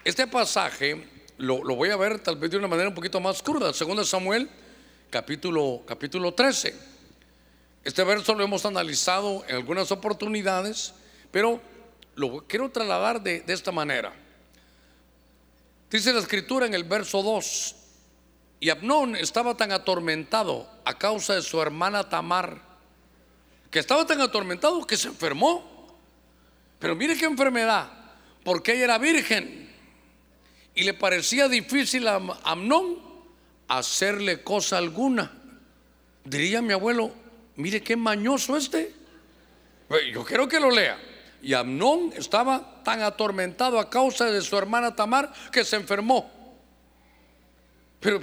[0.04, 1.06] este pasaje
[1.38, 3.74] lo, voy a ver tal vez de una manera un poquito más cruda.
[3.74, 4.50] Segundo Samuel,
[5.10, 6.76] capítulo, capítulo 13.
[7.84, 10.94] Este verso lo hemos analizado en algunas oportunidades,
[11.32, 11.62] pero
[12.16, 14.14] lo quiero trasladar de, de esta manera.
[15.90, 17.76] Dice la escritura en el verso 2,
[18.60, 22.62] y Abnón estaba tan atormentado a causa de su hermana Tamar,
[23.72, 25.76] que estaba tan atormentado que se enfermó.
[26.80, 27.90] Pero mire qué enfermedad,
[28.44, 29.68] porque ella era virgen
[30.76, 33.07] y le parecía difícil a Amnón
[33.68, 35.32] hacerle cosa alguna.
[36.24, 37.12] Diría mi abuelo,
[37.56, 38.94] mire qué mañoso este.
[40.14, 41.00] Yo quiero que lo lea.
[41.42, 46.32] Y Amnón estaba tan atormentado a causa de su hermana Tamar que se enfermó.
[48.00, 48.20] Pero,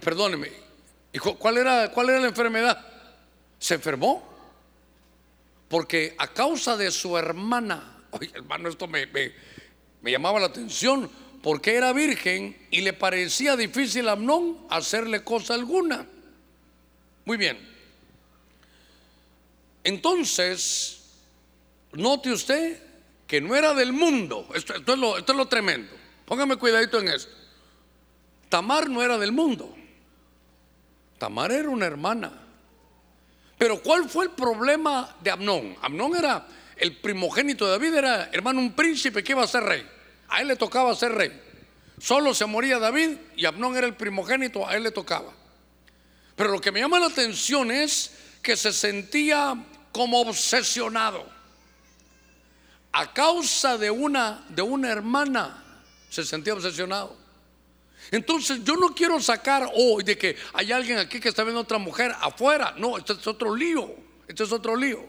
[0.00, 0.50] perdóneme,
[1.38, 2.84] ¿cuál era, ¿cuál era la enfermedad?
[3.58, 4.28] ¿Se enfermó?
[5.68, 9.06] Porque a causa de su hermana, oye hermano, esto me,
[10.02, 11.10] llamaba la atención,
[11.48, 16.06] porque era virgen y le parecía difícil a Amnón hacerle cosa alguna.
[17.24, 17.58] Muy bien.
[19.82, 21.00] Entonces,
[21.92, 22.82] note usted
[23.26, 24.46] que no era del mundo.
[24.54, 25.90] Esto, es, lo, es lo tremendo.
[26.26, 27.34] Póngame cuidadito en esto.
[28.50, 29.74] Tamar no era del mundo.
[31.16, 32.30] Tamar era una hermana.
[33.56, 35.76] Pero ¿cuál fue el problema de Amnón?
[35.80, 39.97] Amnón era el primogénito de David, era hermano un príncipe que iba a ser rey.
[40.28, 41.42] A él le tocaba ser rey.
[42.00, 45.32] Solo se moría David y Amnón era el primogénito, a él le tocaba.
[46.36, 48.12] Pero lo que me llama la atención es
[48.42, 49.56] que se sentía
[49.90, 51.26] como obsesionado.
[52.92, 55.64] A causa de una de una hermana
[56.08, 57.16] se sentía obsesionado.
[58.10, 61.78] Entonces yo no quiero sacar hoy de que hay alguien aquí que está viendo otra
[61.78, 62.74] mujer afuera.
[62.78, 63.94] No, este es otro lío.
[64.26, 65.04] Este es otro lío.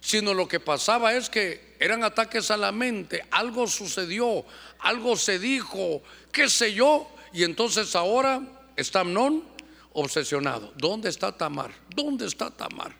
[0.00, 3.24] Sino lo que pasaba es que eran ataques a la mente.
[3.30, 4.44] Algo sucedió,
[4.80, 7.08] algo se dijo, qué sé yo.
[7.32, 8.40] Y entonces ahora
[8.76, 9.44] está Amnón
[9.92, 10.72] obsesionado.
[10.76, 11.72] ¿Dónde está Tamar?
[11.94, 12.92] ¿Dónde está Tamar?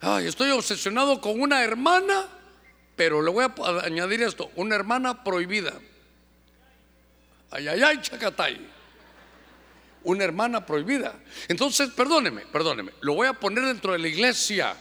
[0.00, 2.26] Ay, estoy obsesionado con una hermana,
[2.96, 3.54] pero le voy a
[3.84, 5.72] añadir esto, una hermana prohibida.
[7.50, 8.74] Ay, ay, ay, chacatay.
[10.04, 11.14] Una hermana prohibida.
[11.48, 14.76] Entonces, perdóneme, perdóneme, lo voy a poner dentro de la iglesia.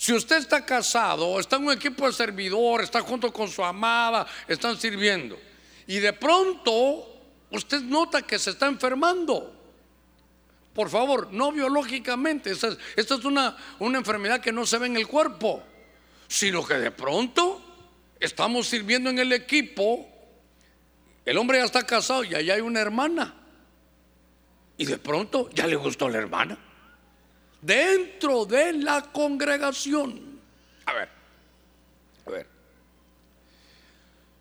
[0.00, 4.26] Si usted está casado, está en un equipo de servidor, está junto con su amada,
[4.48, 5.38] están sirviendo,
[5.86, 9.54] y de pronto usted nota que se está enfermando.
[10.72, 15.06] Por favor, no biológicamente, esta es, una, una enfermedad que no se ve en el
[15.06, 15.62] cuerpo,
[16.26, 17.60] sino que de pronto
[18.18, 20.08] estamos sirviendo en el equipo
[21.26, 23.34] el hombre ya está casado y allá hay una hermana.
[24.78, 26.69] Y de pronto ya le gustó la hermana.
[27.60, 30.40] Dentro de la congregación.
[30.86, 31.08] A ver,
[32.26, 32.46] a ver.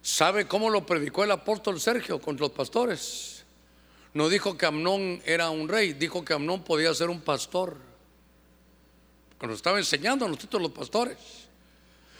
[0.01, 3.45] ¿Sabe cómo lo predicó el apóstol Sergio con los pastores?
[4.13, 7.77] No dijo que Amnón era un rey, dijo que Amnón podía ser un pastor.
[9.38, 11.17] Cuando estaba enseñando a nosotros los pastores.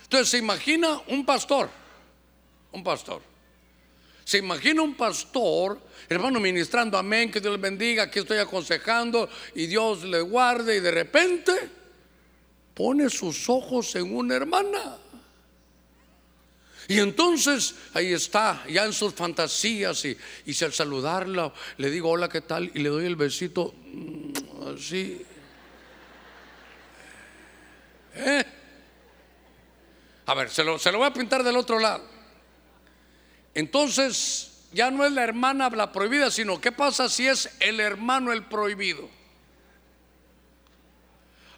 [0.04, 1.70] Entonces se imagina un pastor,
[2.72, 3.22] un pastor
[4.30, 9.66] se imagina un pastor, hermano, ministrando, amén, que Dios le bendiga, aquí estoy aconsejando y
[9.66, 11.52] Dios le guarde y de repente
[12.76, 14.98] pone sus ojos en una hermana.
[16.88, 20.16] Y entonces ahí está, ya en sus fantasías, y,
[20.46, 22.70] y si al saludarla le digo hola, ¿qué tal?
[22.76, 25.26] Y le doy el besito mm, así.
[28.14, 28.46] ¿Eh?
[30.28, 32.19] A ver, se lo, se lo voy a pintar del otro lado.
[33.54, 38.32] Entonces, ya no es la hermana la prohibida, sino ¿qué pasa si es el hermano
[38.32, 39.10] el prohibido?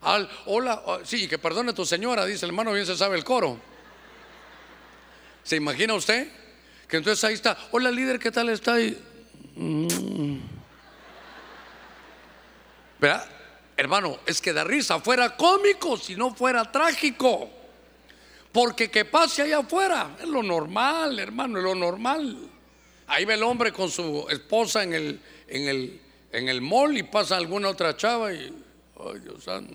[0.02, 3.24] Al, hola, oh, sí, que perdone tu señora, dice el hermano, bien se sabe el
[3.24, 3.60] coro.
[5.44, 6.28] ¿Se imagina usted?
[6.88, 9.00] Que entonces ahí está, hola líder, ¿qué tal está ahí?
[9.56, 10.40] Mm.
[13.00, 13.30] ¿Verdad?
[13.78, 17.50] Hermano, es que da risa, fuera cómico, si no fuera trágico.
[18.52, 22.38] Porque que pase allá afuera es lo normal, hermano, es lo normal.
[23.08, 27.04] Ahí ve el hombre con su esposa en el, en el, en el mall y
[27.04, 28.54] pasa alguna otra chava y,
[29.00, 29.74] ay Dios santo.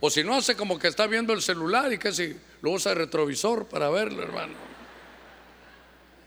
[0.00, 2.92] O si no, hace como que está viendo el celular y que si lo usa
[2.92, 4.54] el retrovisor para verlo, hermano.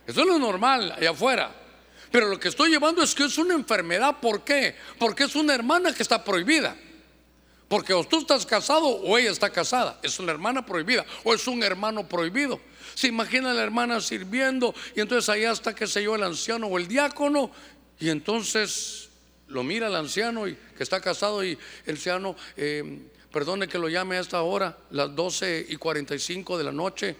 [0.07, 1.51] Eso es normal allá afuera.
[2.11, 4.17] Pero lo que estoy llevando es que es una enfermedad.
[4.21, 4.75] ¿Por qué?
[4.97, 6.75] Porque es una hermana que está prohibida.
[7.67, 9.99] Porque o tú estás casado o ella está casada.
[10.03, 12.59] Es una hermana prohibida o es un hermano prohibido.
[12.93, 16.77] Se imagina la hermana sirviendo y entonces allá está, qué sé yo, el anciano o
[16.77, 17.51] el diácono.
[17.99, 19.09] Y entonces
[19.47, 22.99] lo mira el anciano y, que está casado y el anciano, eh,
[23.31, 27.15] perdone que lo llame a esta hora, las 12 y 45 de la noche,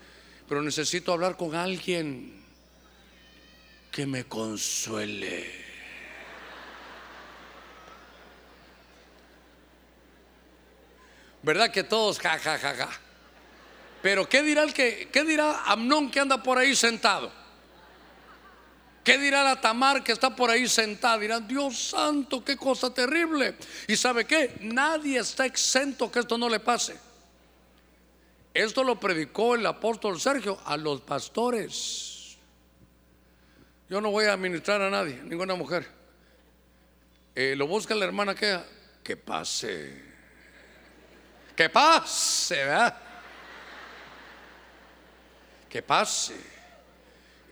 [0.47, 2.33] pero necesito hablar con alguien
[3.91, 5.64] que me consuele.
[11.45, 12.89] ¿Verdad que todos ja ja ja ja?
[14.01, 17.31] Pero ¿qué dirá el que qué dirá Amnón que anda por ahí sentado?
[19.03, 21.19] ¿Qué dirá la Tamar que está por ahí sentada?
[21.19, 23.55] Dirán, Dios santo, qué cosa terrible.
[23.87, 24.55] ¿Y sabe qué?
[24.61, 26.97] Nadie está exento que esto no le pase.
[28.51, 32.37] Esto lo predicó el apóstol Sergio a los pastores.
[33.87, 35.87] Yo no voy a administrar a nadie, ninguna mujer.
[37.35, 38.59] Eh, lo busca la hermana que
[39.03, 40.14] que pase.
[41.56, 42.97] Que pase, ¿verdad?
[45.70, 46.36] Que pase.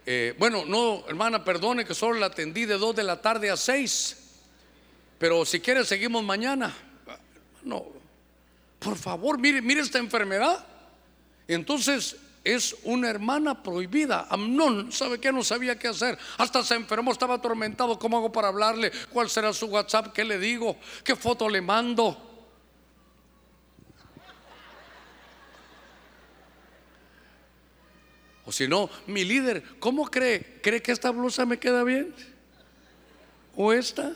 [0.06, 3.56] Eh, bueno, no, hermana, perdone que solo la atendí de 2 de la tarde a
[3.56, 4.18] 6.
[5.18, 6.76] Pero si quiere, seguimos mañana.
[7.64, 7.86] No,
[8.80, 10.66] por favor, mire, mire esta enfermedad.
[11.48, 14.28] Entonces es una hermana prohibida.
[14.30, 15.32] Amnón, ¿sabe qué?
[15.32, 16.18] No sabía qué hacer.
[16.38, 17.98] Hasta se enfermó, estaba atormentado.
[17.98, 18.92] ¿Cómo hago para hablarle?
[19.12, 20.12] ¿Cuál será su WhatsApp?
[20.12, 20.76] ¿Qué le digo?
[21.06, 22.33] ¿Qué foto le mando?
[28.46, 30.60] O si no, mi líder, ¿cómo cree?
[30.62, 32.14] ¿Cree que esta blusa me queda bien?
[33.56, 34.14] ¿O esta?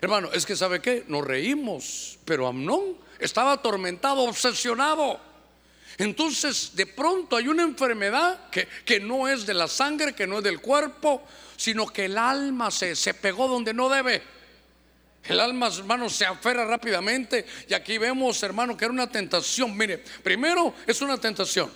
[0.00, 5.18] Hermano, es que sabe qué, nos reímos, pero Amnón estaba atormentado, obsesionado.
[5.96, 10.38] Entonces, de pronto hay una enfermedad que, que, no es de la sangre, que no
[10.38, 14.22] es del cuerpo, sino que el alma se, se pegó donde no debe.
[15.28, 17.44] El alma, hermano, se aferra rápidamente.
[17.68, 19.76] Y aquí vemos, hermano, que era una tentación.
[19.76, 21.70] Mire, primero es una tentación.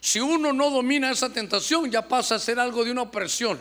[0.00, 3.58] Si uno no domina esa tentación, ya pasa a ser algo de una opresión.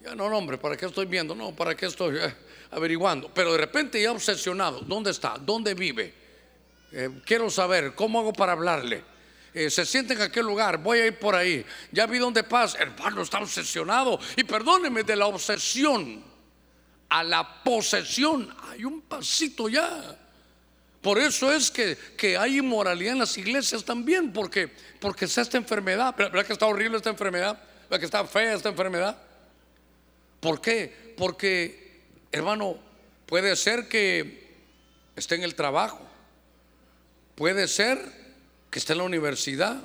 [0.00, 1.34] Ya no, hombre, ¿para qué estoy viendo?
[1.34, 2.34] No, ¿para qué estoy eh,
[2.72, 3.30] averiguando?
[3.32, 4.80] Pero de repente ya obsesionado.
[4.80, 5.36] ¿Dónde está?
[5.40, 6.12] ¿Dónde vive?
[6.90, 9.04] Eh, quiero saber, ¿cómo hago para hablarle?
[9.54, 11.64] Eh, se siente en aquel lugar, voy a ir por ahí.
[11.92, 12.78] Ya vi dónde pasa.
[12.78, 14.18] Hermano, está obsesionado.
[14.36, 16.31] Y perdóneme de la obsesión
[17.12, 18.48] a la posesión.
[18.70, 20.18] Hay un pasito ya.
[21.02, 25.58] Por eso es que, que, hay inmoralidad en las iglesias también, porque, porque está esta
[25.58, 26.14] enfermedad.
[26.16, 27.60] ¿Verdad que está horrible esta enfermedad?
[27.82, 29.18] ¿Verdad que está fea esta enfermedad?
[30.40, 31.14] ¿Por qué?
[31.18, 32.00] Porque,
[32.30, 32.78] hermano,
[33.26, 34.56] puede ser que
[35.14, 36.00] esté en el trabajo,
[37.34, 37.98] puede ser
[38.70, 39.82] que esté en la universidad,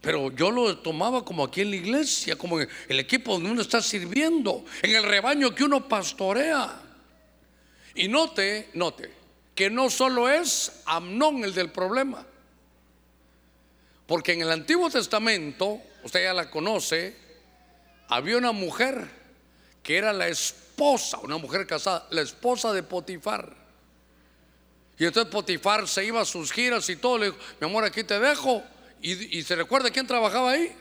[0.00, 3.82] pero yo lo tomaba como aquí en la iglesia, como el equipo donde uno está
[3.82, 6.80] sirviendo, en el rebaño que uno pastorea.
[7.94, 9.12] Y note, note,
[9.54, 12.24] que no solo es Amnón el del problema.
[14.06, 17.14] Porque en el Antiguo Testamento, usted ya la conoce,
[18.08, 19.06] había una mujer
[19.82, 23.54] que era la esposa, una mujer casada, la esposa de Potifar.
[24.98, 28.02] Y entonces Potifar se iba a sus giras y todo, le dijo, mi amor, aquí
[28.02, 28.64] te dejo
[29.02, 30.72] ¿Y, se recuerda quién trabajaba ahí?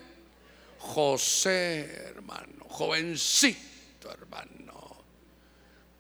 [0.80, 4.98] José, hermano, jovencito, hermano.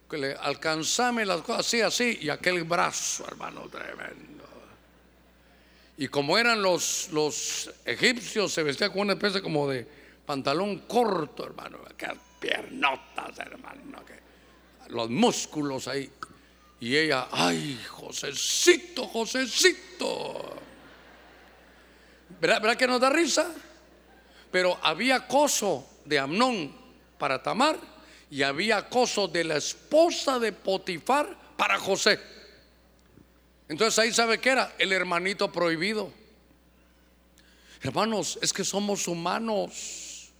[0.10, 4.46] Que le alcanzame las cosas así, así, y aquel brazo, hermano, tremendo.
[5.98, 9.88] Y como eran los, los egipcios, se vestía con una especie como de
[10.26, 13.80] pantalón corto, hermano, aquellas piernotas, hermano,
[14.90, 16.10] los músculos ahí.
[16.80, 20.69] Y ella, ay, Josecito, Josecito.
[22.42, 23.52] ¿Verdad, que nos da risa?
[24.52, 26.76] Pero había acoso de Amnón
[27.18, 27.78] para Tamar
[28.32, 32.20] y había acoso de la esposa de Potifar para José.
[33.68, 36.12] Entonces ahí sabe que era el hermanito prohibido.
[37.82, 40.32] Hermanos, es que somos humanos.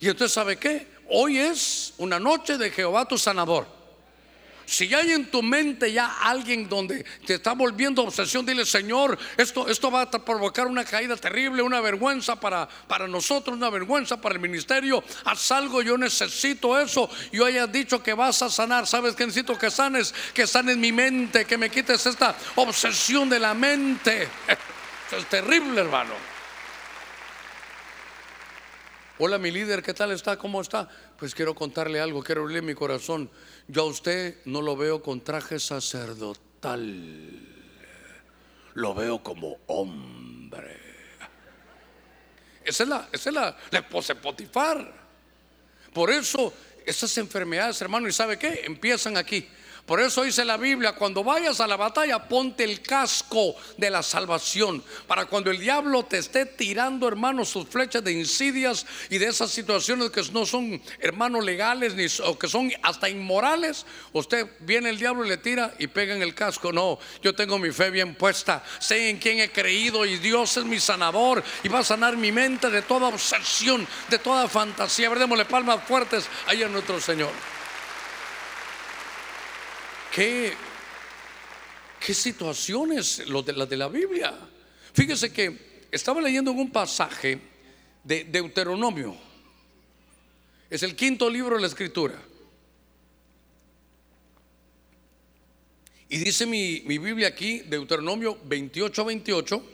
[0.00, 0.88] Y entonces sabe qué?
[1.08, 3.81] Hoy es una noche de Jehová tu sanador.
[4.66, 9.68] Si hay en tu mente ya alguien donde te está volviendo obsesión, dile, Señor, esto,
[9.68, 14.34] esto va a provocar una caída terrible, una vergüenza para, para nosotros, una vergüenza para
[14.34, 15.02] el ministerio.
[15.24, 17.08] Haz algo, yo necesito eso.
[17.32, 18.86] Yo haya dicho que vas a sanar.
[18.86, 20.14] ¿Sabes que necesito que sanes?
[20.32, 24.28] Que sanes mi mente, que me quites esta obsesión de la mente.
[25.16, 26.14] es terrible, hermano.
[29.18, 30.36] Hola, mi líder, ¿qué tal está?
[30.36, 30.88] ¿Cómo está?
[31.22, 33.30] Pues quiero contarle algo, quiero abrirle mi corazón.
[33.68, 37.48] Yo a usted no lo veo con traje sacerdotal,
[38.74, 40.80] lo veo como hombre.
[42.64, 44.92] Esa es la, esa es la, la esposa de Potifar.
[45.92, 46.52] Por eso,
[46.84, 48.62] esas enfermedades, hermano, ¿y sabe qué?
[48.64, 49.48] Empiezan aquí.
[49.92, 54.02] Por eso dice la Biblia, cuando vayas a la batalla, ponte el casco de la
[54.02, 54.82] salvación.
[55.06, 59.50] Para cuando el diablo te esté tirando, hermano, sus flechas de insidias y de esas
[59.50, 63.84] situaciones que no son, hermanos, legales ni, o que son hasta inmorales,
[64.14, 66.72] usted viene el diablo y le tira y pega en el casco.
[66.72, 68.64] No, yo tengo mi fe bien puesta.
[68.78, 72.32] Sé en quién he creído y Dios es mi sanador y va a sanar mi
[72.32, 75.08] mente de toda obsesión, de toda fantasía.
[75.08, 77.61] A ver, palmas fuertes ahí a nuestro Señor.
[80.12, 80.52] ¿Qué,
[82.04, 84.38] qué situaciones lo de las de la Biblia?
[84.92, 87.40] Fíjese que estaba leyendo en un pasaje
[88.04, 89.16] de Deuteronomio.
[90.68, 92.22] Es el quinto libro de la escritura.
[96.10, 99.66] Y dice mi, mi Biblia aquí, Deuteronomio 28, 28,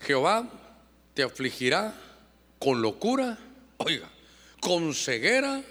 [0.00, 0.50] Jehová
[1.14, 1.94] te afligirá
[2.58, 3.38] con locura,
[3.76, 4.10] oiga,
[4.60, 5.62] con ceguera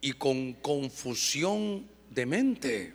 [0.00, 2.94] y con confusión de mente,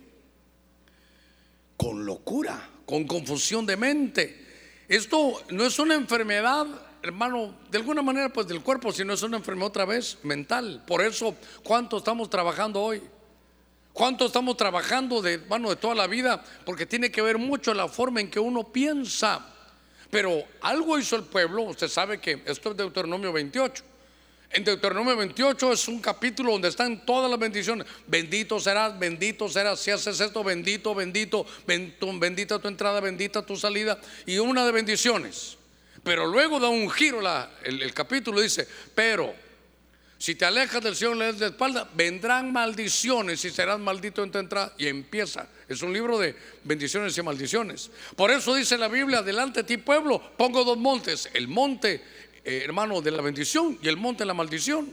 [1.76, 4.46] con locura, con confusión de mente.
[4.88, 6.66] Esto no es una enfermedad,
[7.02, 10.84] hermano, de alguna manera pues del cuerpo, sino es una enfermedad otra vez mental.
[10.86, 13.02] Por eso, ¿cuánto estamos trabajando hoy?
[13.92, 16.42] ¿Cuánto estamos trabajando de, mano de toda la vida?
[16.64, 19.44] Porque tiene que ver mucho la forma en que uno piensa.
[20.10, 23.84] Pero algo hizo el pueblo, usted sabe que esto es Deuteronomio 28.
[24.50, 27.86] En Deuteronomio 28 es un capítulo donde están todas las bendiciones.
[28.06, 29.78] Bendito serás, bendito serás.
[29.78, 34.00] Si haces esto, bendito, bendito, bendita tu entrada, bendita tu salida.
[34.24, 35.58] Y una de bendiciones.
[36.02, 37.20] Pero luego da un giro
[37.62, 38.40] el, capítulo.
[38.40, 39.34] Dice, pero
[40.16, 44.30] si te alejas del Señor, le das de espalda, vendrán maldiciones y serás maldito en
[44.30, 44.72] tu entrada.
[44.78, 45.46] Y empieza.
[45.68, 46.34] Es un libro de
[46.64, 47.90] bendiciones y maldiciones.
[48.16, 51.28] Por eso dice la Biblia, delante de ti pueblo, pongo dos montes.
[51.34, 52.02] El monte
[52.48, 54.88] eh, hermano, de la bendición y el monte de la maldición.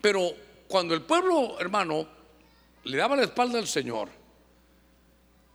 [0.00, 0.34] Pero
[0.66, 2.08] cuando el pueblo, hermano,
[2.84, 4.08] le daba la espalda al Señor,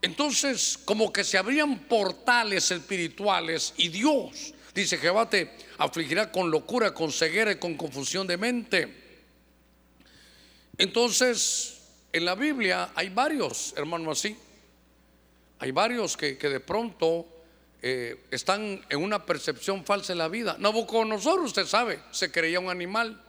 [0.04, 6.94] entonces como que se abrían portales espirituales y Dios, dice Jehová, te afligirá con locura,
[6.94, 8.94] con ceguera y con confusión de mente.
[10.78, 14.38] Entonces, en la Biblia hay varios, hermano, así.
[15.58, 17.26] Hay varios que, que de pronto
[17.82, 20.58] eh, están en una percepción falsa de la vida.
[20.60, 23.24] Nabucodonosor, usted sabe, se creía un animal.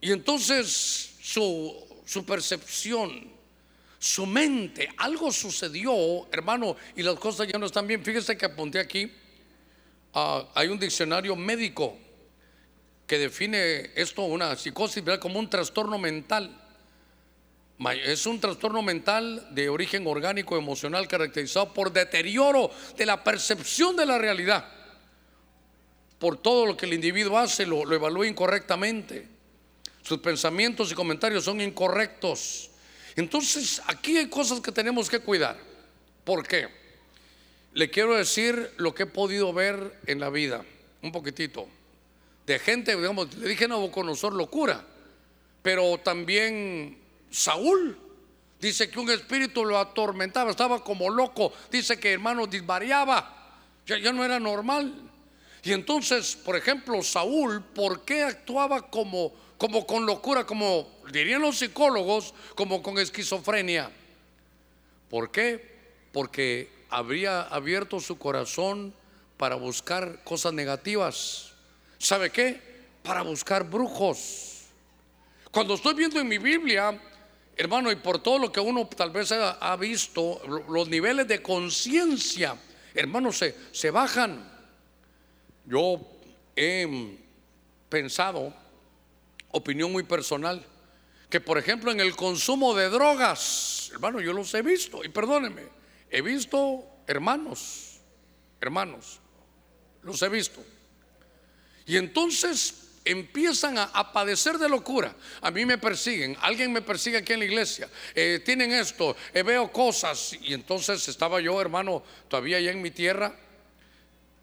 [0.00, 3.30] Y entonces su, su percepción,
[3.98, 8.02] su mente, algo sucedió, hermano, y las cosas ya no están bien.
[8.02, 9.12] Fíjese que apunté aquí,
[10.14, 11.96] ah, hay un diccionario médico
[13.06, 16.61] que define esto, una psicosis, como un trastorno mental.
[17.90, 24.06] Es un trastorno mental de origen orgánico emocional caracterizado por deterioro de la percepción de
[24.06, 24.68] la realidad.
[26.18, 29.26] Por todo lo que el individuo hace, lo, lo evalúa incorrectamente.
[30.02, 32.70] Sus pensamientos y comentarios son incorrectos.
[33.16, 35.58] Entonces, aquí hay cosas que tenemos que cuidar.
[36.24, 36.68] ¿Por qué?
[37.74, 40.64] Le quiero decir lo que he podido ver en la vida,
[41.02, 41.66] un poquitito.
[42.46, 44.84] De gente, digamos, le dije no conocer locura,
[45.62, 47.01] pero también
[47.32, 47.98] Saúl.
[48.60, 51.52] Dice que un espíritu lo atormentaba, estaba como loco.
[51.70, 54.94] Dice que hermano disvariaba, ya, no era normal.
[55.64, 61.58] Y entonces, por ejemplo, Saúl, ¿por qué actuaba como, como con locura, como dirían los
[61.58, 63.90] psicólogos, como con esquizofrenia?
[65.10, 65.72] ¿Por qué?
[66.12, 68.94] Porque habría abierto su corazón
[69.36, 71.52] para buscar cosas negativas.
[71.98, 72.60] ¿Sabe qué?
[73.02, 74.66] Para buscar brujos.
[75.50, 76.98] Cuando estoy viendo en mi Biblia
[77.56, 82.56] hermano, y por todo lo que uno tal vez ha, visto, los niveles de conciencia,
[82.94, 84.50] hermano, se, se bajan.
[85.66, 86.00] Yo
[86.56, 87.18] he
[87.88, 88.52] pensado,
[89.50, 90.64] opinión muy personal,
[91.28, 95.62] que por ejemplo en el consumo de drogas, hermano, yo los he visto, y perdónenme,
[96.10, 98.00] he visto hermanos,
[98.60, 99.20] hermanos,
[100.02, 100.62] los he visto.
[101.86, 105.14] Y entonces empiezan a, padecer de locura.
[105.40, 109.42] A mí me persiguen, alguien me persigue aquí en la iglesia, eh, tienen esto, eh,
[109.42, 110.36] veo cosas.
[110.40, 113.34] Y entonces estaba yo, hermano, todavía allá en mi tierra.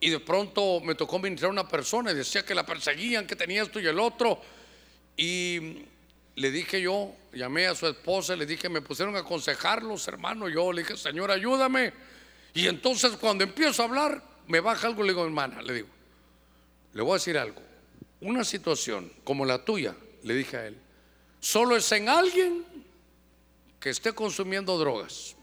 [0.01, 3.36] Y de pronto me tocó ministrar a una persona y decía que la perseguían, que
[3.36, 4.41] tenía esto y el otro.
[5.18, 5.84] Y
[6.36, 10.47] le dije yo, llamé a su esposa, le dije, me pusieron a aconsejarlos, hermano.
[10.47, 11.91] Yo le dije, Señor, ayúdame.
[12.53, 15.89] Y entonces cuando empiezo a hablar, me baja algo, le digo, hermana, le digo,
[16.93, 17.68] le voy a decir algo
[18.22, 20.78] una situación como la tuya, le dije a él,
[21.39, 22.65] solo es en alguien
[23.80, 25.36] que esté consumiendo drogas.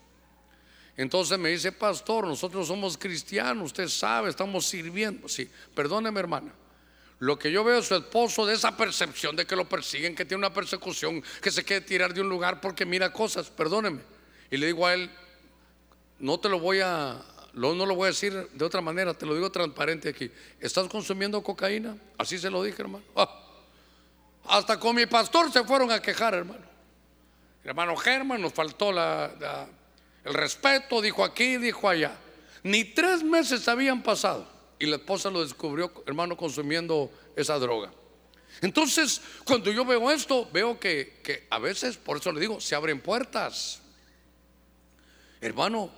[0.97, 5.29] Entonces me dice, pastor, nosotros somos cristianos, usted sabe, estamos sirviendo.
[5.29, 6.53] Sí, perdóneme hermana.
[7.19, 10.25] Lo que yo veo es su esposo de esa percepción de que lo persiguen, que
[10.25, 14.01] tiene una persecución, que se quiere tirar de un lugar porque mira cosas, perdóneme.
[14.51, 15.11] Y le digo a él,
[16.19, 17.23] no te lo voy a,
[17.57, 20.31] no, lo voy a decir de otra manera, te lo digo transparente aquí.
[20.61, 21.97] ¿Estás consumiendo cocaína?
[22.19, 23.05] Así se lo dije, hermano.
[23.17, 23.45] Ah,
[24.45, 26.67] hasta con mi pastor se fueron a quejar, hermano.
[27.65, 32.15] hermano Germán nos faltó el respeto, dijo aquí, dijo allá.
[32.63, 34.47] Ni tres meses habían pasado
[34.79, 37.91] y la esposa lo descubrió, hermano, consumiendo esa droga.
[38.61, 42.75] Entonces, cuando yo veo esto, veo que, que a veces, por eso le digo, se
[42.75, 43.81] abren puertas.
[45.41, 45.91] Hermano,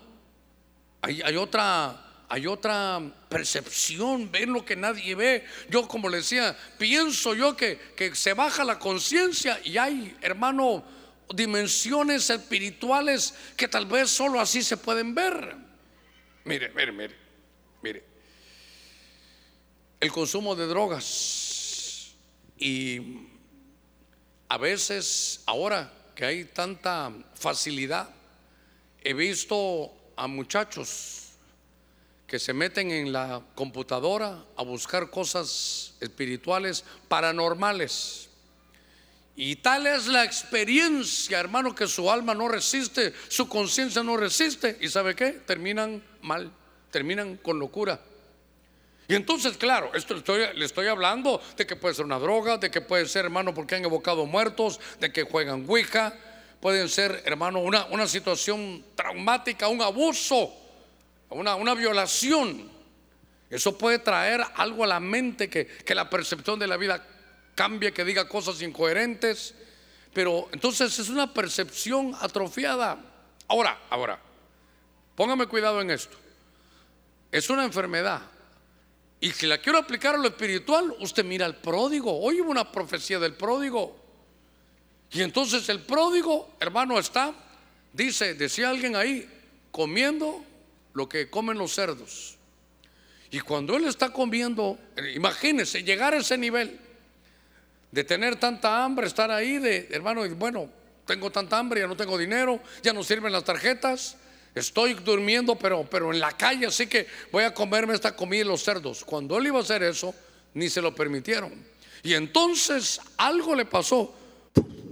[1.02, 5.44] hay, otra hay otra percepción, ven lo que nadie ve.
[5.70, 10.84] Yo, como le decía, pienso yo que, que se baja la conciencia y hay, hermano,
[11.34, 15.56] dimensiones espirituales que tal vez solo así se pueden ver.
[16.44, 17.16] Mire, mire, mire,
[17.82, 18.04] mire.
[20.00, 22.14] El consumo de drogas
[22.58, 23.28] y
[24.48, 28.08] a veces, ahora que hay tanta facilidad,
[29.02, 31.28] he visto a muchachos
[32.26, 38.28] que se meten en la computadora a buscar cosas espirituales paranormales.
[39.34, 44.76] Y tal es la experiencia, hermano, que su alma no resiste, su conciencia no resiste.
[44.80, 45.30] ¿Y sabe qué?
[45.46, 46.50] Terminan mal,
[46.90, 48.00] terminan con locura.
[49.06, 52.82] Y entonces, claro, esto le estoy hablando de que puede ser una droga, de que
[52.82, 56.14] puede ser, hermano, porque han evocado muertos, de que juegan Ouija,
[56.60, 60.52] pueden ser, hermano, una, una situación traumática, un abuso,
[61.30, 62.70] una, una violación.
[63.50, 67.06] Eso puede traer algo a la mente que, que la percepción de la vida
[67.54, 69.54] cambie, que diga cosas incoherentes.
[70.12, 72.98] Pero entonces es una percepción atrofiada.
[73.46, 74.20] Ahora, ahora,
[75.14, 76.16] póngame cuidado en esto.
[77.30, 78.22] Es una enfermedad.
[79.20, 82.20] Y si la quiero aplicar a lo espiritual, usted mira al pródigo.
[82.20, 84.07] Hoy hubo una profecía del pródigo.
[85.10, 87.32] Y entonces el pródigo, hermano, está,
[87.92, 89.28] dice, decía alguien ahí,
[89.70, 90.44] comiendo
[90.92, 92.36] lo que comen los cerdos.
[93.30, 94.78] Y cuando él está comiendo,
[95.14, 96.78] imagínese llegar a ese nivel
[97.90, 100.70] de tener tanta hambre, estar ahí, de hermano, bueno,
[101.06, 104.16] tengo tanta hambre, ya no tengo dinero, ya no sirven las tarjetas,
[104.54, 108.44] estoy durmiendo, pero, pero en la calle, así que voy a comerme esta comida de
[108.46, 109.04] los cerdos.
[109.04, 110.14] Cuando él iba a hacer eso,
[110.54, 111.52] ni se lo permitieron.
[112.02, 114.14] Y entonces algo le pasó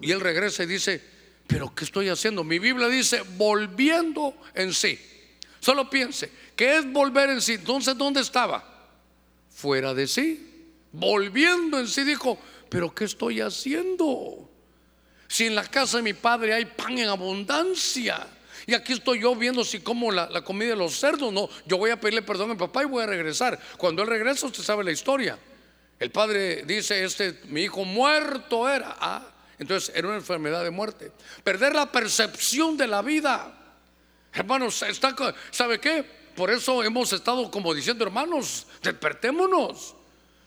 [0.01, 1.03] y él regresa y dice,
[1.47, 2.45] pero ¿qué estoy haciendo?
[2.45, 4.99] Mi Biblia dice, volviendo en sí.
[5.61, 7.55] Solo piense, ¿qué es volver en sí?
[7.55, 8.65] Entonces, ¿dónde estaba?
[9.51, 10.75] Fuera de sí.
[10.93, 12.39] Volviendo en sí dijo,
[12.69, 14.49] pero ¿qué estoy haciendo?
[15.29, 18.27] Si en la casa de mi padre hay pan en abundancia.
[18.67, 21.33] Y aquí estoy yo viendo si como la, comida de los cerdos.
[21.33, 23.59] No, yo voy a pedirle perdón a mi papá y voy a regresar.
[23.77, 25.39] Cuando él regresa, usted sabe la historia.
[25.99, 28.97] El padre dice, este, mi hijo muerto era.
[29.01, 31.13] Ah, entonces era una enfermedad de muerte.
[31.43, 33.53] Perder la percepción de la vida.
[34.33, 34.85] Hermanos,
[35.51, 36.05] ¿sabe qué?
[36.37, 39.95] Por eso hemos estado como diciendo, hermanos, despertémonos.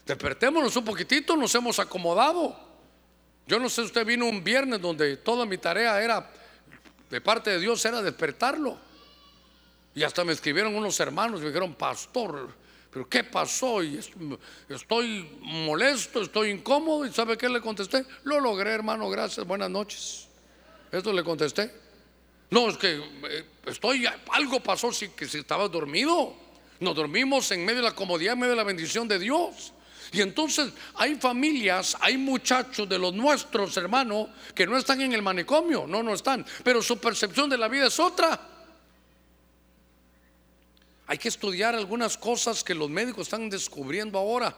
[0.06, 2.56] Despertémonos un poquitito, nos hemos acomodado.
[3.48, 6.32] Yo no sé, usted vino un viernes donde toda mi tarea era,
[7.10, 8.78] de parte de Dios, era despertarlo.
[9.96, 12.50] Y hasta me escribieron unos hermanos, me dijeron, pastor,
[12.92, 13.84] pero ¿qué pasó?
[13.84, 14.00] Y
[14.68, 17.06] estoy molesto, estoy incómodo.
[17.06, 18.06] ¿Y sabe qué le contesté?
[18.24, 20.28] Lo logré, hermano, gracias, buenas noches.
[20.92, 21.72] Esto le contesté.
[22.50, 26.34] No, es que eh, estoy, algo pasó, si, que si estaba dormido.
[26.80, 29.74] Nos dormimos en medio de la comodidad, en medio de la bendición de Dios.
[30.12, 35.22] Y entonces hay familias, hay muchachos de los nuestros, hermanos, que no están en el
[35.22, 38.40] manicomio, no, no están, pero su percepción de la vida es otra.
[41.10, 44.56] Hay que estudiar algunas cosas que los médicos están descubriendo ahora.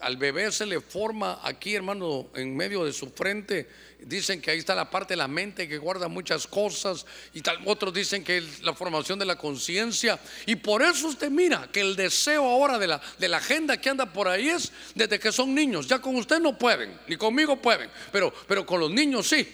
[0.00, 3.66] Al bebé se le forma aquí, hermano, en medio de su frente.
[4.00, 7.06] Dicen que ahí está la parte de la mente que guarda muchas cosas.
[7.32, 10.20] Y tal, otros dicen que es la formación de la conciencia.
[10.44, 13.88] Y por eso usted mira que el deseo ahora de la, de la agenda que
[13.88, 15.88] anda por ahí es desde que son niños.
[15.88, 17.88] Ya con usted no pueden, ni conmigo pueden.
[18.12, 19.48] Pero, pero con los niños sí.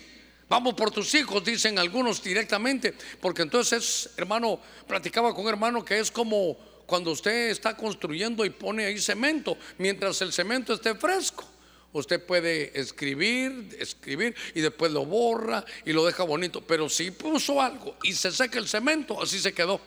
[0.53, 2.93] Vamos por tus hijos, dicen algunos directamente,
[3.23, 8.85] porque entonces, hermano, platicaba con hermano que es como cuando usted está construyendo y pone
[8.85, 11.49] ahí cemento, mientras el cemento esté fresco.
[11.95, 16.61] Usted puede escribir, escribir y después lo borra y lo deja bonito.
[16.61, 19.81] Pero si puso algo y se seca el cemento, así se quedó.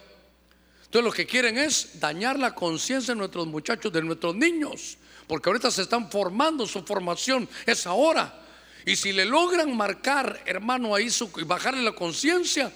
[0.86, 4.97] Entonces lo que quieren es dañar la conciencia de nuestros muchachos, de nuestros niños.
[5.28, 8.44] Porque ahorita se están formando, su formación es ahora.
[8.86, 12.71] Y si le logran marcar, hermano, ahí su, y bajarle la conciencia,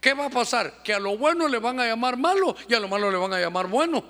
[0.00, 0.82] ¿qué va a pasar?
[0.82, 3.34] Que a lo bueno le van a llamar malo y a lo malo le van
[3.34, 4.02] a llamar bueno.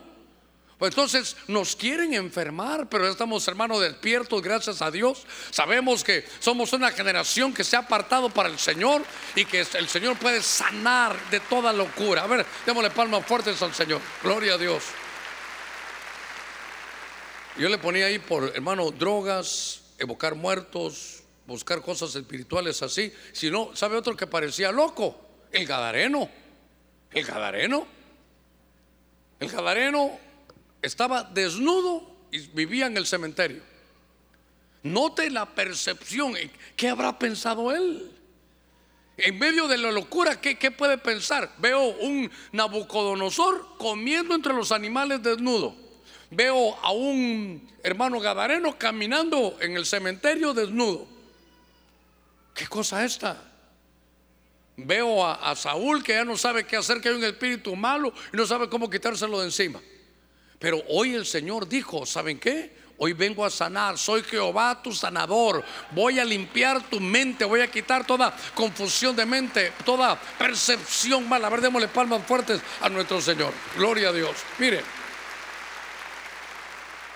[0.79, 5.25] Pues entonces nos quieren enfermar, pero estamos hermanos despiertos, gracias a Dios.
[5.51, 9.03] Sabemos que somos una generación que se ha apartado para el Señor
[9.37, 12.25] y que el Señor puede sanar de toda locura.
[12.25, 14.01] A ver, démosle palmas fuertes al Señor.
[14.25, 14.83] Gloria a Dios.
[17.57, 23.13] Yo le ponía ahí por, hermano, drogas, evocar muertos, buscar cosas espirituales así.
[23.33, 25.17] Si no, ¿sabe otro que parecía loco?
[25.51, 26.29] El Gadareno.
[27.13, 27.87] El Gadareno.
[29.41, 30.19] El Gadareno
[30.81, 33.63] estaba desnudo y vivía en el cementerio.
[34.83, 36.35] Note la percepción.
[36.77, 38.11] ¿Qué habrá pensado él?
[39.17, 41.53] En medio de la locura, ¿qué, puede pensar?
[41.59, 45.77] Veo un Nabucodonosor comiendo entre los animales desnudo.
[46.31, 51.07] Veo a un hermano gadareno caminando en el cementerio desnudo.
[52.55, 53.51] ¿Qué cosa esta?
[54.77, 58.13] Veo a, a Saúl que ya no sabe qué hacer, que hay un espíritu malo
[58.33, 59.81] y no sabe cómo quitárselo de encima.
[60.59, 62.83] Pero hoy el Señor dijo, ¿saben qué?
[62.99, 65.65] Hoy vengo a sanar, soy Jehová tu sanador.
[65.91, 71.49] Voy a limpiar tu mente, voy a quitar toda confusión de mente, toda percepción mala.
[71.49, 73.53] A ver, démosle palmas fuertes a nuestro Señor.
[73.77, 74.37] Gloria a Dios.
[74.59, 74.83] Mire,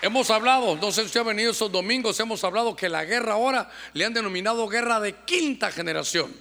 [0.02, 3.70] hemos hablado, no sé si ha venido esos domingos, hemos hablado que la guerra ahora
[3.92, 6.34] le han denominado guerra de quinta generación.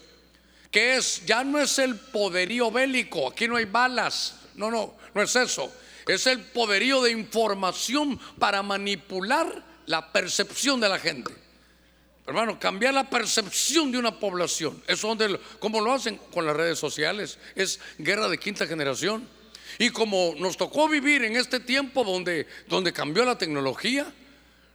[0.71, 5.21] Que es, ya no es el poderío bélico, aquí no hay balas, no, no, no
[5.21, 5.71] es eso
[6.07, 11.33] es el poderío de información para manipular la percepción de la gente.
[12.27, 14.81] Hermano, cambiar la percepción de una población.
[14.87, 19.27] Eso donde, como lo hacen con las redes sociales, es guerra de quinta generación.
[19.77, 24.11] Y como nos tocó vivir en este tiempo donde, donde cambió la tecnología,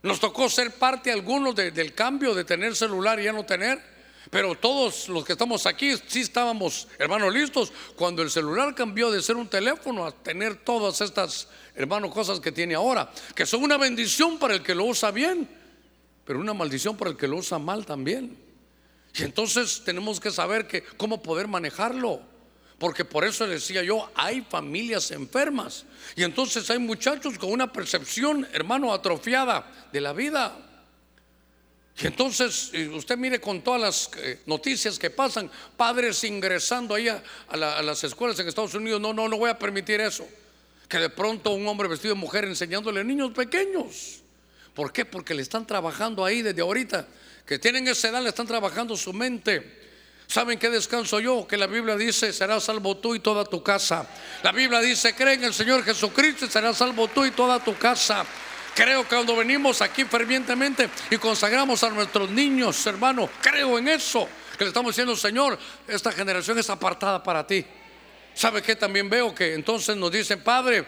[0.03, 3.90] nos tocó ser parte algunos del cambio de tener celular y ya no tener.
[4.30, 9.22] Pero todos los que estamos aquí sí estábamos, hermanos, listos cuando el celular cambió de
[9.22, 13.76] ser un teléfono a tener todas estas, hermanos, cosas que tiene ahora, que son una
[13.76, 15.48] bendición para el que lo usa bien,
[16.24, 18.38] pero una maldición para el que lo usa mal también.
[19.14, 22.20] Y entonces tenemos que saber que cómo poder manejarlo.
[22.80, 25.84] Porque por eso decía yo, hay familias enfermas.
[26.16, 30.56] Y entonces hay muchachos con una percepción, hermano, atrofiada de la vida.
[32.00, 37.22] Y entonces usted mire con todas las eh, noticias que pasan, padres ingresando ahí a,
[37.54, 40.26] las escuelas en Estados Unidos, no, no, no voy a permitir eso.
[40.88, 44.22] Que de pronto un hombre vestido de mujer enseñándole a niños pequeños.
[44.72, 45.04] ¿Por qué?
[45.04, 47.06] Porque le están trabajando ahí desde ahorita.
[47.44, 49.79] Que tienen esa edad, le están trabajando su mente.
[50.30, 51.44] ¿Saben qué descanso yo?
[51.44, 54.08] Que la Biblia dice, serás salvo tú y toda tu casa.
[54.44, 57.76] La Biblia dice, cree en el Señor Jesucristo y serás salvo tú y toda tu
[57.76, 58.24] casa.
[58.72, 64.28] Creo que cuando venimos aquí fervientemente y consagramos a nuestros niños, hermano, creo en eso.
[64.56, 65.58] Que le estamos diciendo, Señor,
[65.88, 67.66] esta generación es apartada para ti.
[68.32, 68.76] ¿Sabe qué?
[68.76, 70.86] También veo que entonces nos dicen, Padre,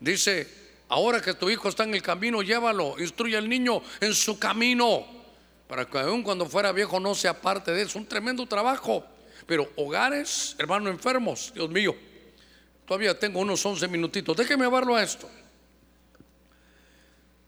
[0.00, 0.48] dice,
[0.88, 5.06] ahora que tu hijo está en el camino, llévalo, instruye al niño en su camino,
[5.68, 7.98] para que aún cuando fuera viejo no sea parte de eso.
[7.98, 9.04] Un tremendo trabajo.
[9.46, 11.94] Pero hogares, hermano, enfermos, Dios mío,
[12.86, 14.36] todavía tengo unos 11 minutitos.
[14.36, 15.28] Déjeme verlo a esto.